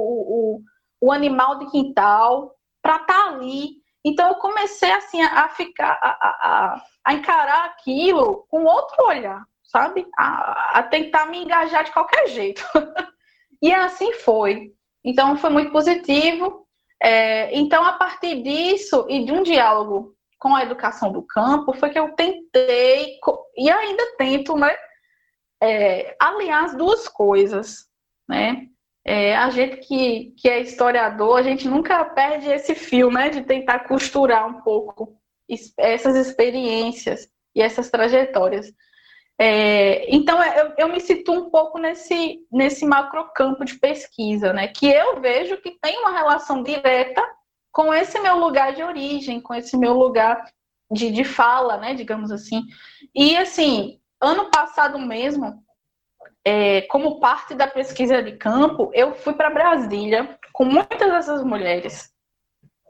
[0.57, 0.61] o,
[1.01, 3.86] o animal de quintal, para estar tá ali.
[4.07, 10.07] Então eu comecei assim a ficar, a, a, a encarar aquilo com outro olhar, sabe?
[10.17, 12.65] A, a tentar me engajar de qualquer jeito.
[13.61, 14.73] e assim foi.
[15.05, 16.65] Então foi muito positivo.
[17.03, 21.91] É, então, a partir disso e de um diálogo com a educação do campo, foi
[21.91, 23.19] que eu tentei,
[23.57, 24.73] e ainda tento, né,
[25.61, 27.87] é, as duas coisas,
[28.29, 28.69] né?
[29.09, 33.43] É, a gente que, que é historiador, a gente nunca perde esse fio, né, de
[33.43, 35.17] tentar costurar um pouco
[35.79, 38.73] essas experiências e essas trajetórias.
[39.39, 44.67] É, então, eu, eu, me sinto um pouco nesse, nesse macrocampo de pesquisa, né?
[44.67, 47.23] Que eu vejo que tem uma relação direta
[47.71, 50.51] com esse meu lugar de origem, com esse meu lugar
[50.91, 51.95] de, de fala, né?
[51.95, 52.63] Digamos assim.
[53.15, 55.63] E, assim, ano passado mesmo,
[56.47, 62.09] é, como parte da pesquisa de campo, eu fui para Brasília com muitas dessas mulheres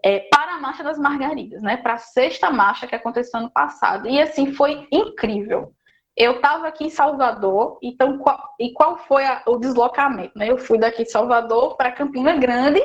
[0.05, 1.79] é, para a Marcha das Margaridas, né?
[1.79, 4.07] Para a sexta marcha que aconteceu ano passado.
[4.07, 5.75] E, assim, foi incrível
[6.17, 10.33] eu estava aqui em Salvador, então qual, e qual foi a, o deslocamento?
[10.37, 10.51] Né?
[10.51, 12.81] Eu fui daqui de Salvador para Campina Grande,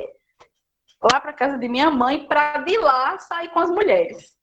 [1.02, 4.36] lá para casa de minha mãe, para de lá sair com as mulheres.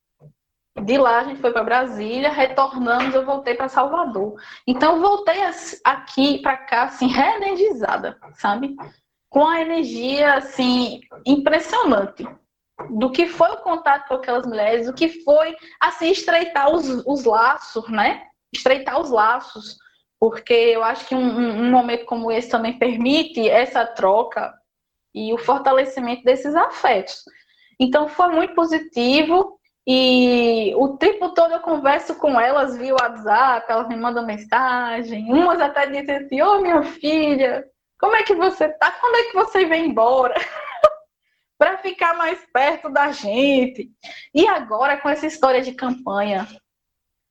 [0.84, 4.34] De lá a gente foi para Brasília, retornamos, eu voltei para Salvador.
[4.66, 5.40] Então voltei
[5.84, 8.76] aqui para cá assim reenergizada, sabe?
[9.30, 12.26] Com a energia assim impressionante
[12.90, 17.24] do que foi o contato com aquelas mulheres, o que foi assim estreitar os, os
[17.24, 18.28] laços, né?
[18.52, 19.76] estreitar os laços,
[20.18, 24.52] porque eu acho que um, um momento como esse também permite essa troca
[25.14, 27.22] e o fortalecimento desses afetos.
[27.78, 29.57] Então foi muito positivo
[29.90, 35.58] e o tempo todo eu converso com elas via WhatsApp, elas me mandam mensagem, umas
[35.62, 37.64] até dizem assim, ô oh, minha filha,
[37.98, 38.90] como é que você tá?
[38.90, 40.34] Quando é que você vem embora?
[41.56, 43.90] para ficar mais perto da gente.
[44.34, 46.46] E agora com essa história de campanha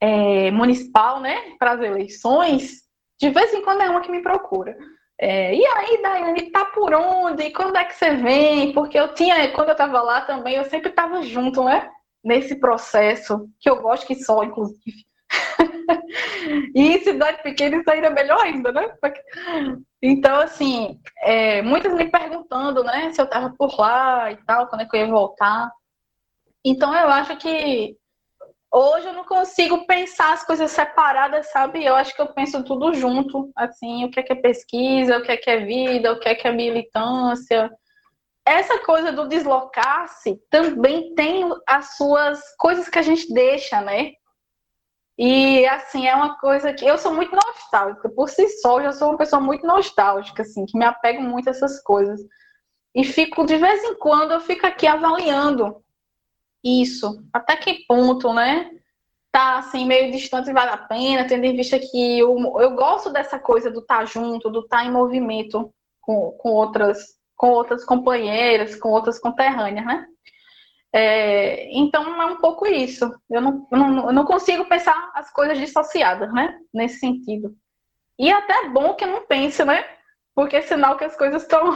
[0.02, 2.82] é, municipal, né, para as eleições,
[3.20, 4.76] de vez em quando é uma que me procura.
[5.20, 7.52] É, e aí, Daiane, tá por onde?
[7.52, 8.74] Quando é que você vem?
[8.74, 11.88] Porque eu tinha, quando eu estava lá também, eu sempre estava junto, né?
[12.23, 15.06] Nesse processo, que eu gosto que só, inclusive.
[16.75, 18.93] e em cidade pequena isso ainda é melhor ainda, né?
[20.01, 24.82] Então, assim, é, muitas me perguntando, né, se eu estava por lá e tal, quando
[24.82, 25.71] é que eu ia voltar.
[26.63, 27.97] Então, eu acho que
[28.71, 31.84] Hoje eu não consigo pensar as coisas separadas, sabe?
[31.84, 35.23] Eu acho que eu penso tudo junto, assim, o que é que é pesquisa, o
[35.23, 37.71] que é que é vida, o que é que é militância.
[38.47, 44.13] Essa coisa do deslocar-se também tem as suas coisas que a gente deixa, né?
[45.17, 48.91] E assim, é uma coisa que eu sou muito nostálgica, por si só, eu já
[48.93, 52.21] sou uma pessoa muito nostálgica, assim, que me apego muito a essas coisas.
[52.95, 55.83] E fico, de vez em quando, eu fico aqui avaliando
[56.63, 58.71] isso, até que ponto, né?
[59.31, 63.38] Tá assim, meio distante vale a pena, tendo em vista que eu, eu gosto dessa
[63.38, 67.86] coisa do estar tá junto, do estar tá em movimento com, com, outras, com outras
[67.86, 70.06] companheiras, com outras conterrâneas, né?
[70.91, 73.10] É, então é um pouco isso.
[73.30, 76.58] Eu não, não, não consigo pensar as coisas dissociadas, né?
[76.73, 77.56] Nesse sentido.
[78.17, 79.86] E até é bom que eu não pense, né?
[80.34, 81.76] Porque é sinal que as coisas estão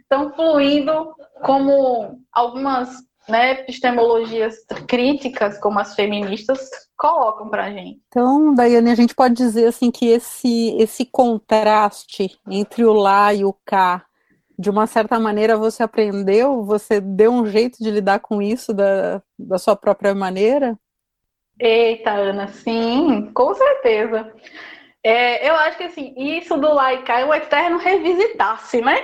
[0.00, 8.00] estão fluindo como algumas né, epistemologias críticas, como as feministas, colocam para a gente.
[8.08, 13.44] Então, Daiane, a gente pode dizer assim que esse, esse contraste entre o lá e
[13.44, 14.04] o cá,
[14.58, 19.22] de uma certa maneira você aprendeu, você deu um jeito de lidar com isso da,
[19.38, 20.78] da sua própria maneira?
[21.58, 24.32] Eita, Ana, sim, com certeza.
[25.02, 28.96] É, eu acho que assim, isso do e cá é um eterno revisitar-se, né?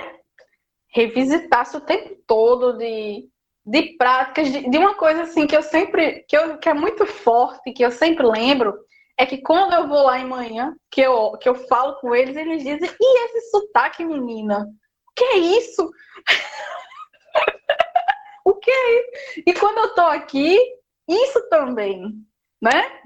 [0.93, 3.27] Revisitar-se o tempo todo de
[3.65, 7.05] de práticas, de, de, uma coisa assim que eu sempre, que, eu, que é muito
[7.05, 8.77] forte, que eu sempre lembro,
[9.17, 12.35] é que quando eu vou lá em manhã, que eu, que eu falo com eles,
[12.35, 14.67] eles dizem, e esse sotaque, menina?
[15.15, 15.91] Que é isso?
[18.45, 19.43] o que é isso?
[19.47, 20.57] E quando eu tô aqui,
[21.07, 22.13] isso também,
[22.61, 23.01] né?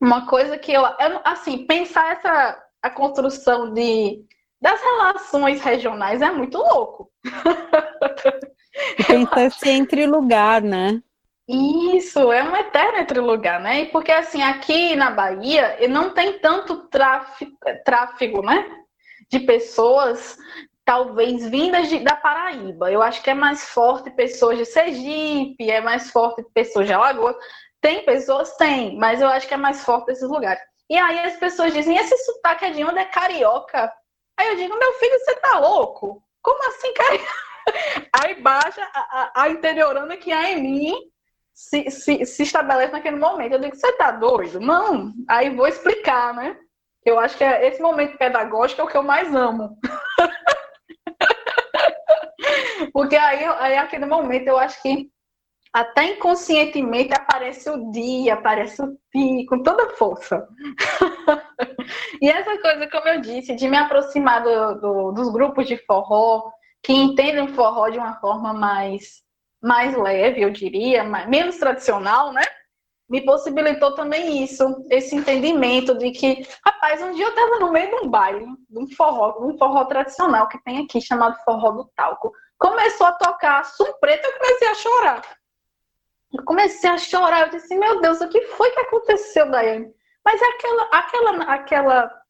[0.00, 0.82] Uma coisa que eu,
[1.24, 4.24] assim, pensar essa a construção de
[4.60, 7.10] das relações regionais é muito louco.
[8.98, 11.02] E pensar esse entre lugar, né?
[11.48, 13.80] Isso, é um eterno entre lugar, né?
[13.80, 18.68] E porque assim, aqui na Bahia não tem tanto tráfego, tráfego né?
[19.30, 20.36] De pessoas,
[20.90, 22.90] talvez vindas de, da Paraíba.
[22.90, 27.36] Eu acho que é mais forte pessoas de Sergipe, é mais forte pessoas de Alagoas.
[27.80, 28.56] Tem pessoas?
[28.56, 30.60] Tem, mas eu acho que é mais forte desses lugares.
[30.90, 33.92] E aí as pessoas dizem, esse sotaque é de onde é carioca?
[34.36, 36.24] Aí eu digo, meu filho, você tá louco?
[36.42, 37.32] Como assim, carioca?
[38.20, 40.94] Aí baixa a, a interiorana que há em mim
[41.54, 43.52] se, se, se estabelece naquele momento.
[43.52, 44.58] Eu digo, você tá doido?
[44.58, 45.12] Não.
[45.28, 46.58] Aí vou explicar, né?
[47.04, 49.78] Eu acho que é esse momento pedagógico é o que eu mais amo.
[52.92, 55.10] Porque aí, aí aquele momento eu acho que
[55.72, 60.46] até inconscientemente aparece o dia, aparece o pi, com toda força.
[62.20, 66.50] e essa coisa, como eu disse, de me aproximar do, do, dos grupos de forró,
[66.82, 69.22] que entendem forró de uma forma mais
[69.62, 72.42] mais leve, eu diria, mais, menos tradicional, né?
[73.08, 77.90] Me possibilitou também isso, esse entendimento de que, rapaz, um dia eu estava no meio
[77.90, 81.90] de um baile, de um forró, um forró tradicional que tem aqui, chamado Forró do
[81.94, 82.32] Talco.
[82.60, 85.22] Começou a tocar Sum Preto, eu comecei a chorar.
[86.30, 89.90] Eu comecei a chorar, eu disse, meu Deus, o que foi que aconteceu, Daiane?
[90.22, 92.22] Mas é aquela, aquela, aquela,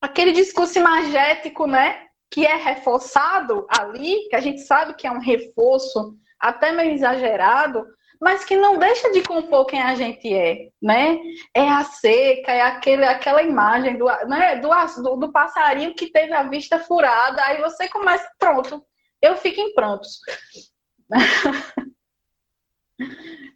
[0.00, 2.06] aquele discurso imagético, né?
[2.30, 7.86] Que é reforçado ali, que a gente sabe que é um reforço até meio exagerado,
[8.18, 11.20] mas que não deixa de compor quem a gente é, né?
[11.54, 14.70] É a seca, é aquele, aquela imagem do, né, do,
[15.02, 18.82] do, do passarinho que teve a vista furada, aí você começa, pronto,
[19.22, 20.20] eu fico em prantos.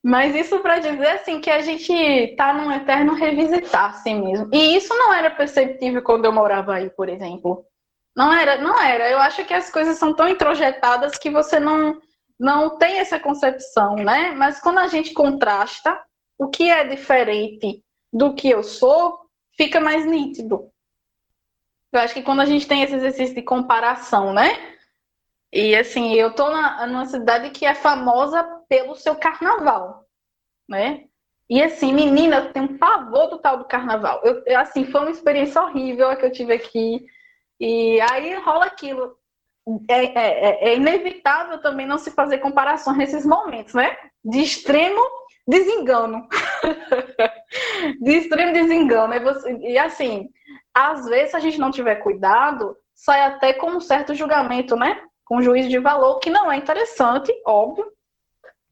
[0.03, 4.49] Mas isso para dizer assim que a gente está num eterno revisitar assim mesmo.
[4.53, 7.65] E isso não era perceptível quando eu morava aí, por exemplo.
[8.15, 9.09] Não era, não era.
[9.09, 12.01] Eu acho que as coisas são tão introjetadas que você não
[12.39, 14.33] não tem essa concepção, né?
[14.33, 16.03] Mas quando a gente contrasta
[16.37, 19.21] o que é diferente do que eu sou,
[19.57, 20.69] fica mais nítido.
[21.93, 24.72] Eu acho que quando a gente tem esse exercício de comparação, né?
[25.53, 30.07] E assim, eu tô na, numa cidade que é famosa pelo seu carnaval,
[30.69, 31.05] né?
[31.51, 34.23] E assim, menina, eu tenho um pavor do tal do carnaval.
[34.25, 37.05] Eu, assim, foi uma experiência horrível a que eu tive aqui.
[37.61, 39.17] E aí rola aquilo
[39.89, 43.97] é, é, é, é, inevitável também não se fazer comparações nesses momentos, né?
[44.25, 45.01] De extremo
[45.47, 46.27] desengano.
[48.01, 49.15] de extremo desengano.
[49.15, 50.31] E, você, e assim,
[50.75, 55.01] às vezes, se a gente não tiver cuidado, sai até com um certo julgamento, né?
[55.33, 57.87] Um juízo de valor, que não é interessante, óbvio,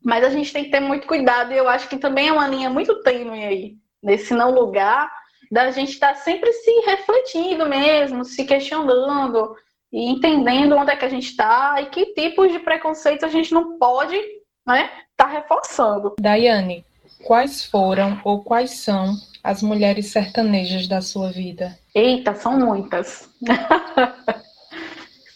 [0.04, 2.46] mas a gente tem que ter muito cuidado, e eu acho que também é uma
[2.46, 5.10] linha muito tênue aí, nesse não lugar,
[5.50, 9.56] da gente estar tá sempre se refletindo mesmo, se questionando,
[9.90, 13.54] e entendendo onde é que a gente está e que tipos de preconceitos a gente
[13.54, 14.36] não pode estar
[14.66, 16.14] né, tá reforçando.
[16.20, 16.84] Daiane,
[17.24, 21.74] quais foram ou quais são as mulheres sertanejas da sua vida?
[21.94, 23.30] Eita, são muitas.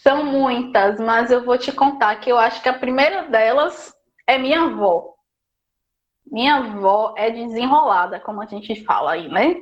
[0.05, 3.91] são muitas, mas eu vou te contar que eu acho que a primeira delas
[4.27, 5.15] é minha avó.
[6.27, 9.55] Minha avó é desenrolada, como a gente fala aí, né?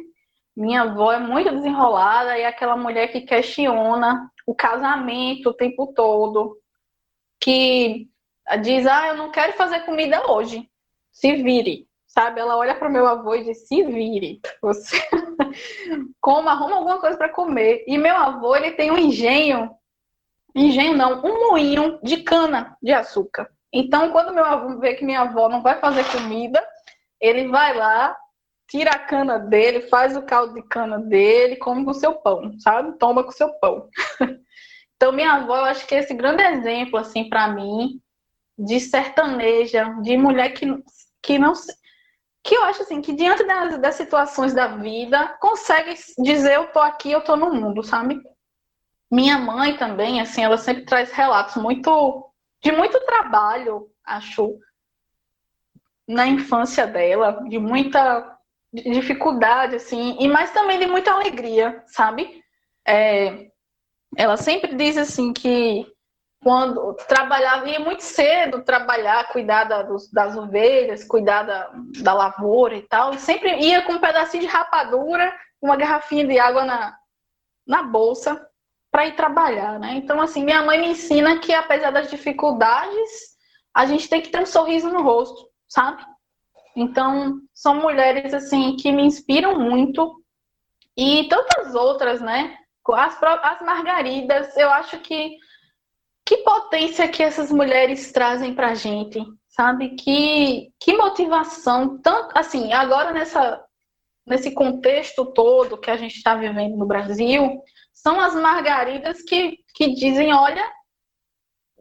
[0.53, 5.93] Minha avó é muito desenrolada e é aquela mulher que questiona o casamento o tempo
[5.93, 6.57] todo,
[7.39, 8.09] que
[8.61, 10.69] diz: Ah, eu não quero fazer comida hoje,
[11.09, 11.87] se vire.
[12.05, 12.41] Sabe?
[12.41, 15.01] Ela olha para o meu avô e diz: Se vire, você
[16.19, 17.85] coma, arruma alguma coisa para comer.
[17.87, 19.73] E meu avô, ele tem um engenho,
[20.55, 23.49] engenho não, um moinho de cana de açúcar.
[23.71, 26.63] Então, quando meu avô vê que minha avó não vai fazer comida,
[27.19, 28.15] ele vai lá,
[28.69, 32.97] tira a cana dele, faz o caldo de cana dele, come com seu pão, sabe?
[32.99, 33.89] Toma com seu pão.
[34.95, 37.99] então, minha avó, eu acho que é esse grande exemplo, assim, para mim,
[38.57, 40.65] de sertaneja, de mulher que,
[41.21, 41.53] que não
[42.43, 46.79] que eu acho assim, que diante das, das situações da vida, consegue dizer eu tô
[46.79, 48.21] aqui, eu tô no mundo, sabe?
[49.13, 52.31] Minha mãe também, assim, ela sempre traz relatos muito
[52.63, 54.57] de muito trabalho, acho,
[56.07, 58.35] na infância dela, de muita
[58.73, 62.43] dificuldade, assim, e mais também de muita alegria, sabe?
[62.87, 63.49] É,
[64.17, 65.85] ela sempre diz assim que
[66.41, 72.75] quando trabalhava, ia muito cedo trabalhar, cuidar da, dos, das ovelhas, cuidar da, da lavoura
[72.75, 76.97] e tal, e sempre ia com um pedacinho de rapadura, uma garrafinha de água na,
[77.67, 78.43] na bolsa
[78.93, 79.95] para ir trabalhar, né?
[79.95, 83.33] Então, assim, minha mãe me ensina que apesar das dificuldades,
[83.73, 86.05] a gente tem que ter um sorriso no rosto, sabe?
[86.75, 90.23] Então, são mulheres assim que me inspiram muito
[90.95, 92.55] e tantas outras, né?
[92.93, 95.37] As, as margaridas, eu acho que
[96.25, 99.19] que potência que essas mulheres trazem pra gente,
[99.49, 99.95] sabe?
[99.95, 103.61] Que, que motivação, tanto assim, agora nessa,
[104.25, 107.61] nesse contexto todo que a gente está vivendo no Brasil,
[108.03, 110.69] são as margaridas que, que dizem, olha,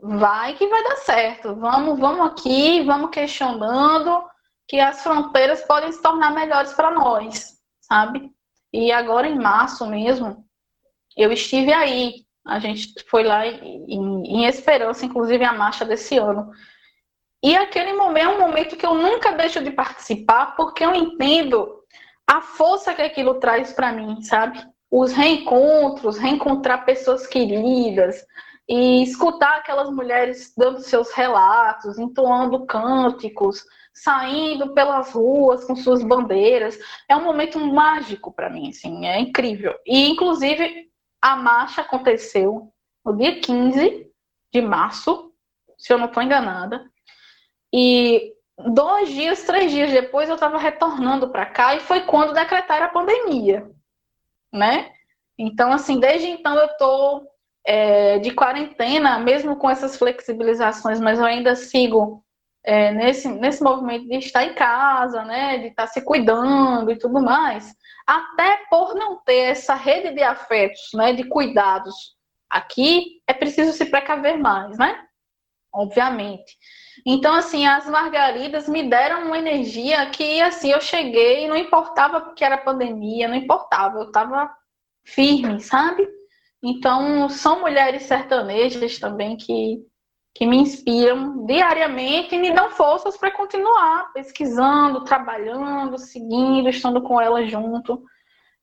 [0.00, 4.24] vai que vai dar certo, vamos, vamos aqui, vamos questionando
[4.68, 8.30] que as fronteiras podem se tornar melhores para nós, sabe?
[8.72, 10.46] E agora em março mesmo,
[11.16, 16.50] eu estive aí, a gente foi lá em, em Esperança, inclusive a marcha desse ano.
[17.42, 21.82] E aquele momento é um momento que eu nunca deixo de participar, porque eu entendo
[22.26, 24.64] a força que aquilo traz para mim, sabe?
[24.92, 28.26] Os reencontros, reencontrar pessoas queridas
[28.68, 33.64] e escutar aquelas mulheres dando seus relatos, entoando cânticos,
[33.94, 36.78] saindo pelas ruas com suas bandeiras.
[37.08, 39.74] É um momento mágico para mim, assim, é incrível.
[39.86, 40.90] E inclusive
[41.22, 42.70] a marcha aconteceu
[43.02, 44.06] no dia 15
[44.52, 45.32] de março,
[45.78, 46.84] se eu não estou enganada.
[47.72, 48.34] E
[48.74, 52.90] dois dias, três dias depois eu estava retornando para cá e foi quando decretaram a
[52.90, 53.66] pandemia,
[54.52, 54.90] né?
[55.38, 57.26] Então, assim, desde então eu estou
[57.66, 62.24] é, de quarentena, mesmo com essas flexibilizações, mas eu ainda sigo
[62.64, 65.58] é, nesse, nesse movimento de estar em casa, né?
[65.58, 67.74] De estar se cuidando e tudo mais
[68.06, 71.94] até por não ter essa rede de afetos, né, de cuidados
[72.50, 75.06] aqui, é preciso se precaver mais, né?
[75.72, 76.56] Obviamente.
[77.04, 82.44] Então, assim, as margaridas me deram uma energia que, assim, eu cheguei, não importava porque
[82.44, 84.50] era pandemia, não importava, eu estava
[85.04, 86.08] firme, sabe?
[86.62, 89.84] Então, são mulheres sertanejas também que
[90.34, 97.20] que me inspiram diariamente e me dão forças para continuar pesquisando, trabalhando, seguindo, estando com
[97.20, 98.02] elas junto.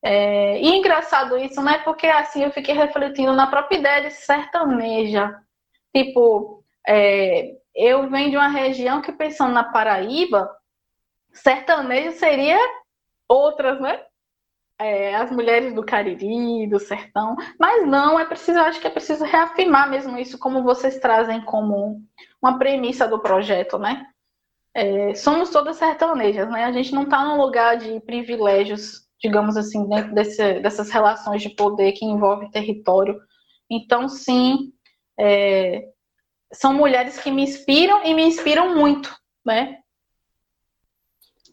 [0.01, 1.79] É, e engraçado isso, né?
[1.79, 5.35] Porque assim eu fiquei refletindo na própria ideia de sertaneja.
[5.95, 10.49] Tipo, é, eu venho de uma região que, pensando na Paraíba,
[11.33, 12.59] sertanejo seria
[13.27, 14.03] outras, né?
[14.79, 19.25] é, as mulheres do Cariri, do sertão, mas não, é preciso, acho que é preciso
[19.25, 22.01] reafirmar mesmo isso, como vocês trazem como
[22.41, 24.05] uma premissa do projeto, né?
[24.73, 26.63] É, somos todas sertanejas, né?
[26.63, 31.49] A gente não está num lugar de privilégios, digamos assim, dentro desse, dessas relações de
[31.49, 33.19] poder que envolve território.
[33.69, 34.71] Então, sim,
[35.19, 35.89] é,
[36.51, 39.77] são mulheres que me inspiram e me inspiram muito, né?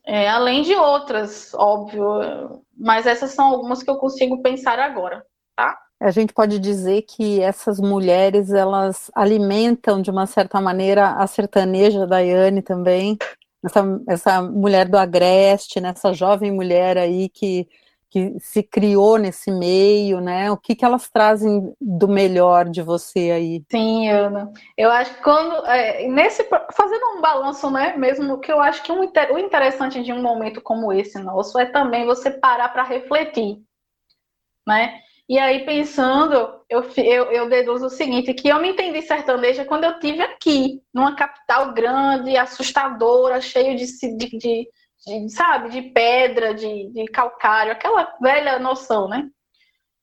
[0.07, 5.25] É, além de outras, óbvio, mas essas são algumas que eu consigo pensar agora,
[5.57, 5.77] tá?
[5.99, 12.07] A gente pode dizer que essas mulheres, elas alimentam de uma certa maneira a sertaneja
[12.07, 13.17] Daiane também,
[13.65, 17.67] essa, essa mulher do Agreste, né, essa jovem mulher aí que
[18.11, 20.51] que se criou nesse meio, né?
[20.51, 23.63] O que, que elas trazem do melhor de você aí?
[23.71, 24.53] Sim, Ana.
[24.77, 25.67] Eu acho que quando.
[25.67, 27.97] É, nesse, fazendo um balanço, né?
[27.97, 31.67] Mesmo que eu acho que um, o interessante de um momento como esse nosso é
[31.67, 33.59] também você parar para refletir,
[34.67, 35.01] né?
[35.29, 39.83] E aí, pensando, eu, eu, eu, deduzo o seguinte, que eu me entendi sertaneja quando
[39.83, 43.87] eu tive aqui, numa capital grande, assustadora, cheio de,
[44.17, 44.69] de, de
[45.07, 49.29] de, sabe, de pedra, de, de calcário, aquela velha noção, né?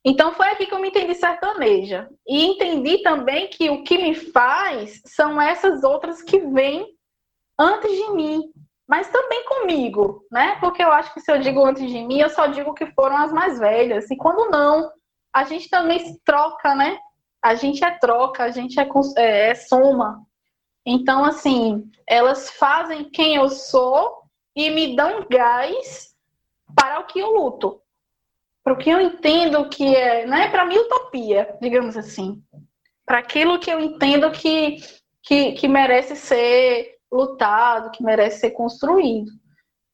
[0.05, 2.09] Então foi aqui que eu me entendi sertaneja.
[2.27, 6.87] E entendi também que o que me faz são essas outras que vêm
[7.59, 8.41] antes de mim,
[8.87, 10.57] mas também comigo, né?
[10.59, 13.17] Porque eu acho que se eu digo antes de mim, eu só digo que foram
[13.17, 14.09] as mais velhas.
[14.09, 14.91] E quando não,
[15.33, 16.97] a gente também se troca, né?
[17.41, 18.87] A gente é troca, a gente é,
[19.17, 20.21] é, é soma.
[20.85, 24.22] Então, assim, elas fazem quem eu sou
[24.55, 26.15] e me dão gás
[26.75, 27.81] para o que eu luto.
[28.63, 32.41] Para o que eu entendo que é, né, para mim utopia, digamos assim.
[33.05, 34.77] Para aquilo que eu entendo que,
[35.21, 39.31] que, que merece ser lutado, que merece ser construído.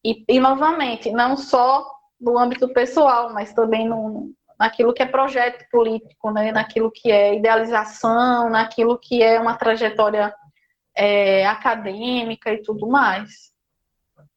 [0.04, 1.84] E, e novamente, não só
[2.20, 6.52] no âmbito pessoal, mas também no, naquilo que é projeto político, né?
[6.52, 10.34] naquilo que é idealização, naquilo que é uma trajetória
[10.94, 13.49] é, acadêmica e tudo mais.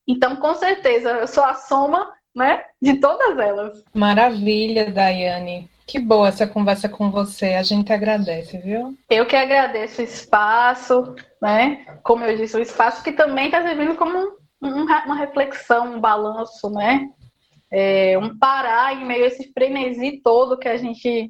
[0.08, 3.84] Então, com certeza, eu sou a soma né, de todas elas.
[3.94, 5.70] Maravilha, Daiane.
[5.86, 7.54] Que boa essa conversa com você.
[7.54, 8.98] A gente agradece, viu?
[9.10, 11.86] Eu que agradeço o espaço, né?
[12.04, 16.00] Como eu disse, o espaço que também está servindo como um, um, uma reflexão, um
[16.00, 17.10] balanço, né?
[17.70, 21.28] É, um parar em meio a esse frenesi todo que a gente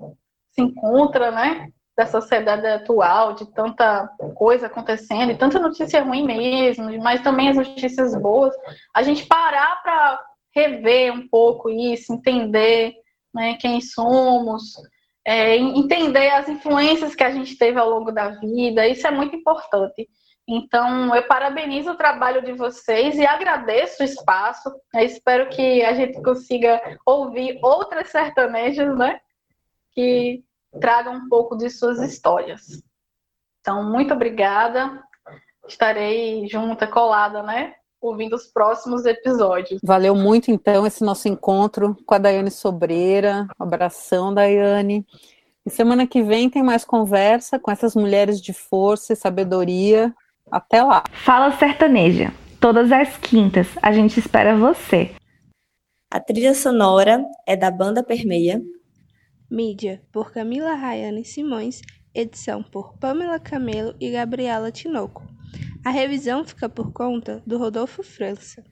[0.52, 1.70] se encontra, né?
[1.96, 7.56] Da sociedade atual, de tanta coisa acontecendo, e tanta notícia ruim mesmo, mas também as
[7.56, 8.54] notícias boas,
[8.94, 10.20] a gente parar para
[10.56, 12.94] rever um pouco isso, entender
[13.34, 14.74] né, quem somos,
[15.26, 19.36] é, entender as influências que a gente teve ao longo da vida, isso é muito
[19.36, 20.08] importante.
[20.48, 24.70] Então, eu parabenizo o trabalho de vocês e agradeço o espaço.
[24.94, 29.22] Eu espero que a gente consiga ouvir outras sertanejas, né?
[29.94, 30.44] Que
[30.80, 32.82] tragam um pouco de suas histórias.
[33.62, 35.02] Então, muito obrigada.
[35.68, 37.74] Estarei junta, colada, né?
[38.02, 39.80] Ouvindo os próximos episódios.
[39.82, 43.48] Valeu muito, então, esse nosso encontro com a Daiane Sobreira.
[43.58, 45.06] Um abração, Daiane.
[45.66, 50.14] E semana que vem tem mais conversa com essas mulheres de força e sabedoria
[50.52, 51.04] até lá.
[51.14, 52.34] Fala Sertaneja.
[52.60, 53.68] Todas as quintas.
[53.82, 55.12] A gente espera você.
[56.12, 58.62] A trilha sonora é da banda Permeia.
[59.54, 61.80] Mídia por Camila Rayane Simões.
[62.12, 65.24] Edição por Pamela Camelo e Gabriela Tinoco.
[65.86, 68.64] A revisão fica por conta do Rodolfo França.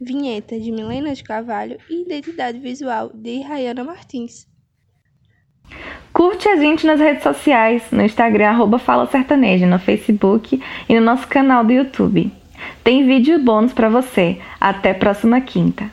[0.00, 4.46] Vinheta de Milena de Carvalho e identidade visual de Rayana Martins.
[6.12, 11.00] Curte a gente nas redes sociais, no Instagram, arroba Fala Sertaneja, no Facebook e no
[11.00, 12.30] nosso canal do YouTube.
[12.84, 14.40] Tem vídeo bônus para você.
[14.60, 15.90] Até próxima quinta.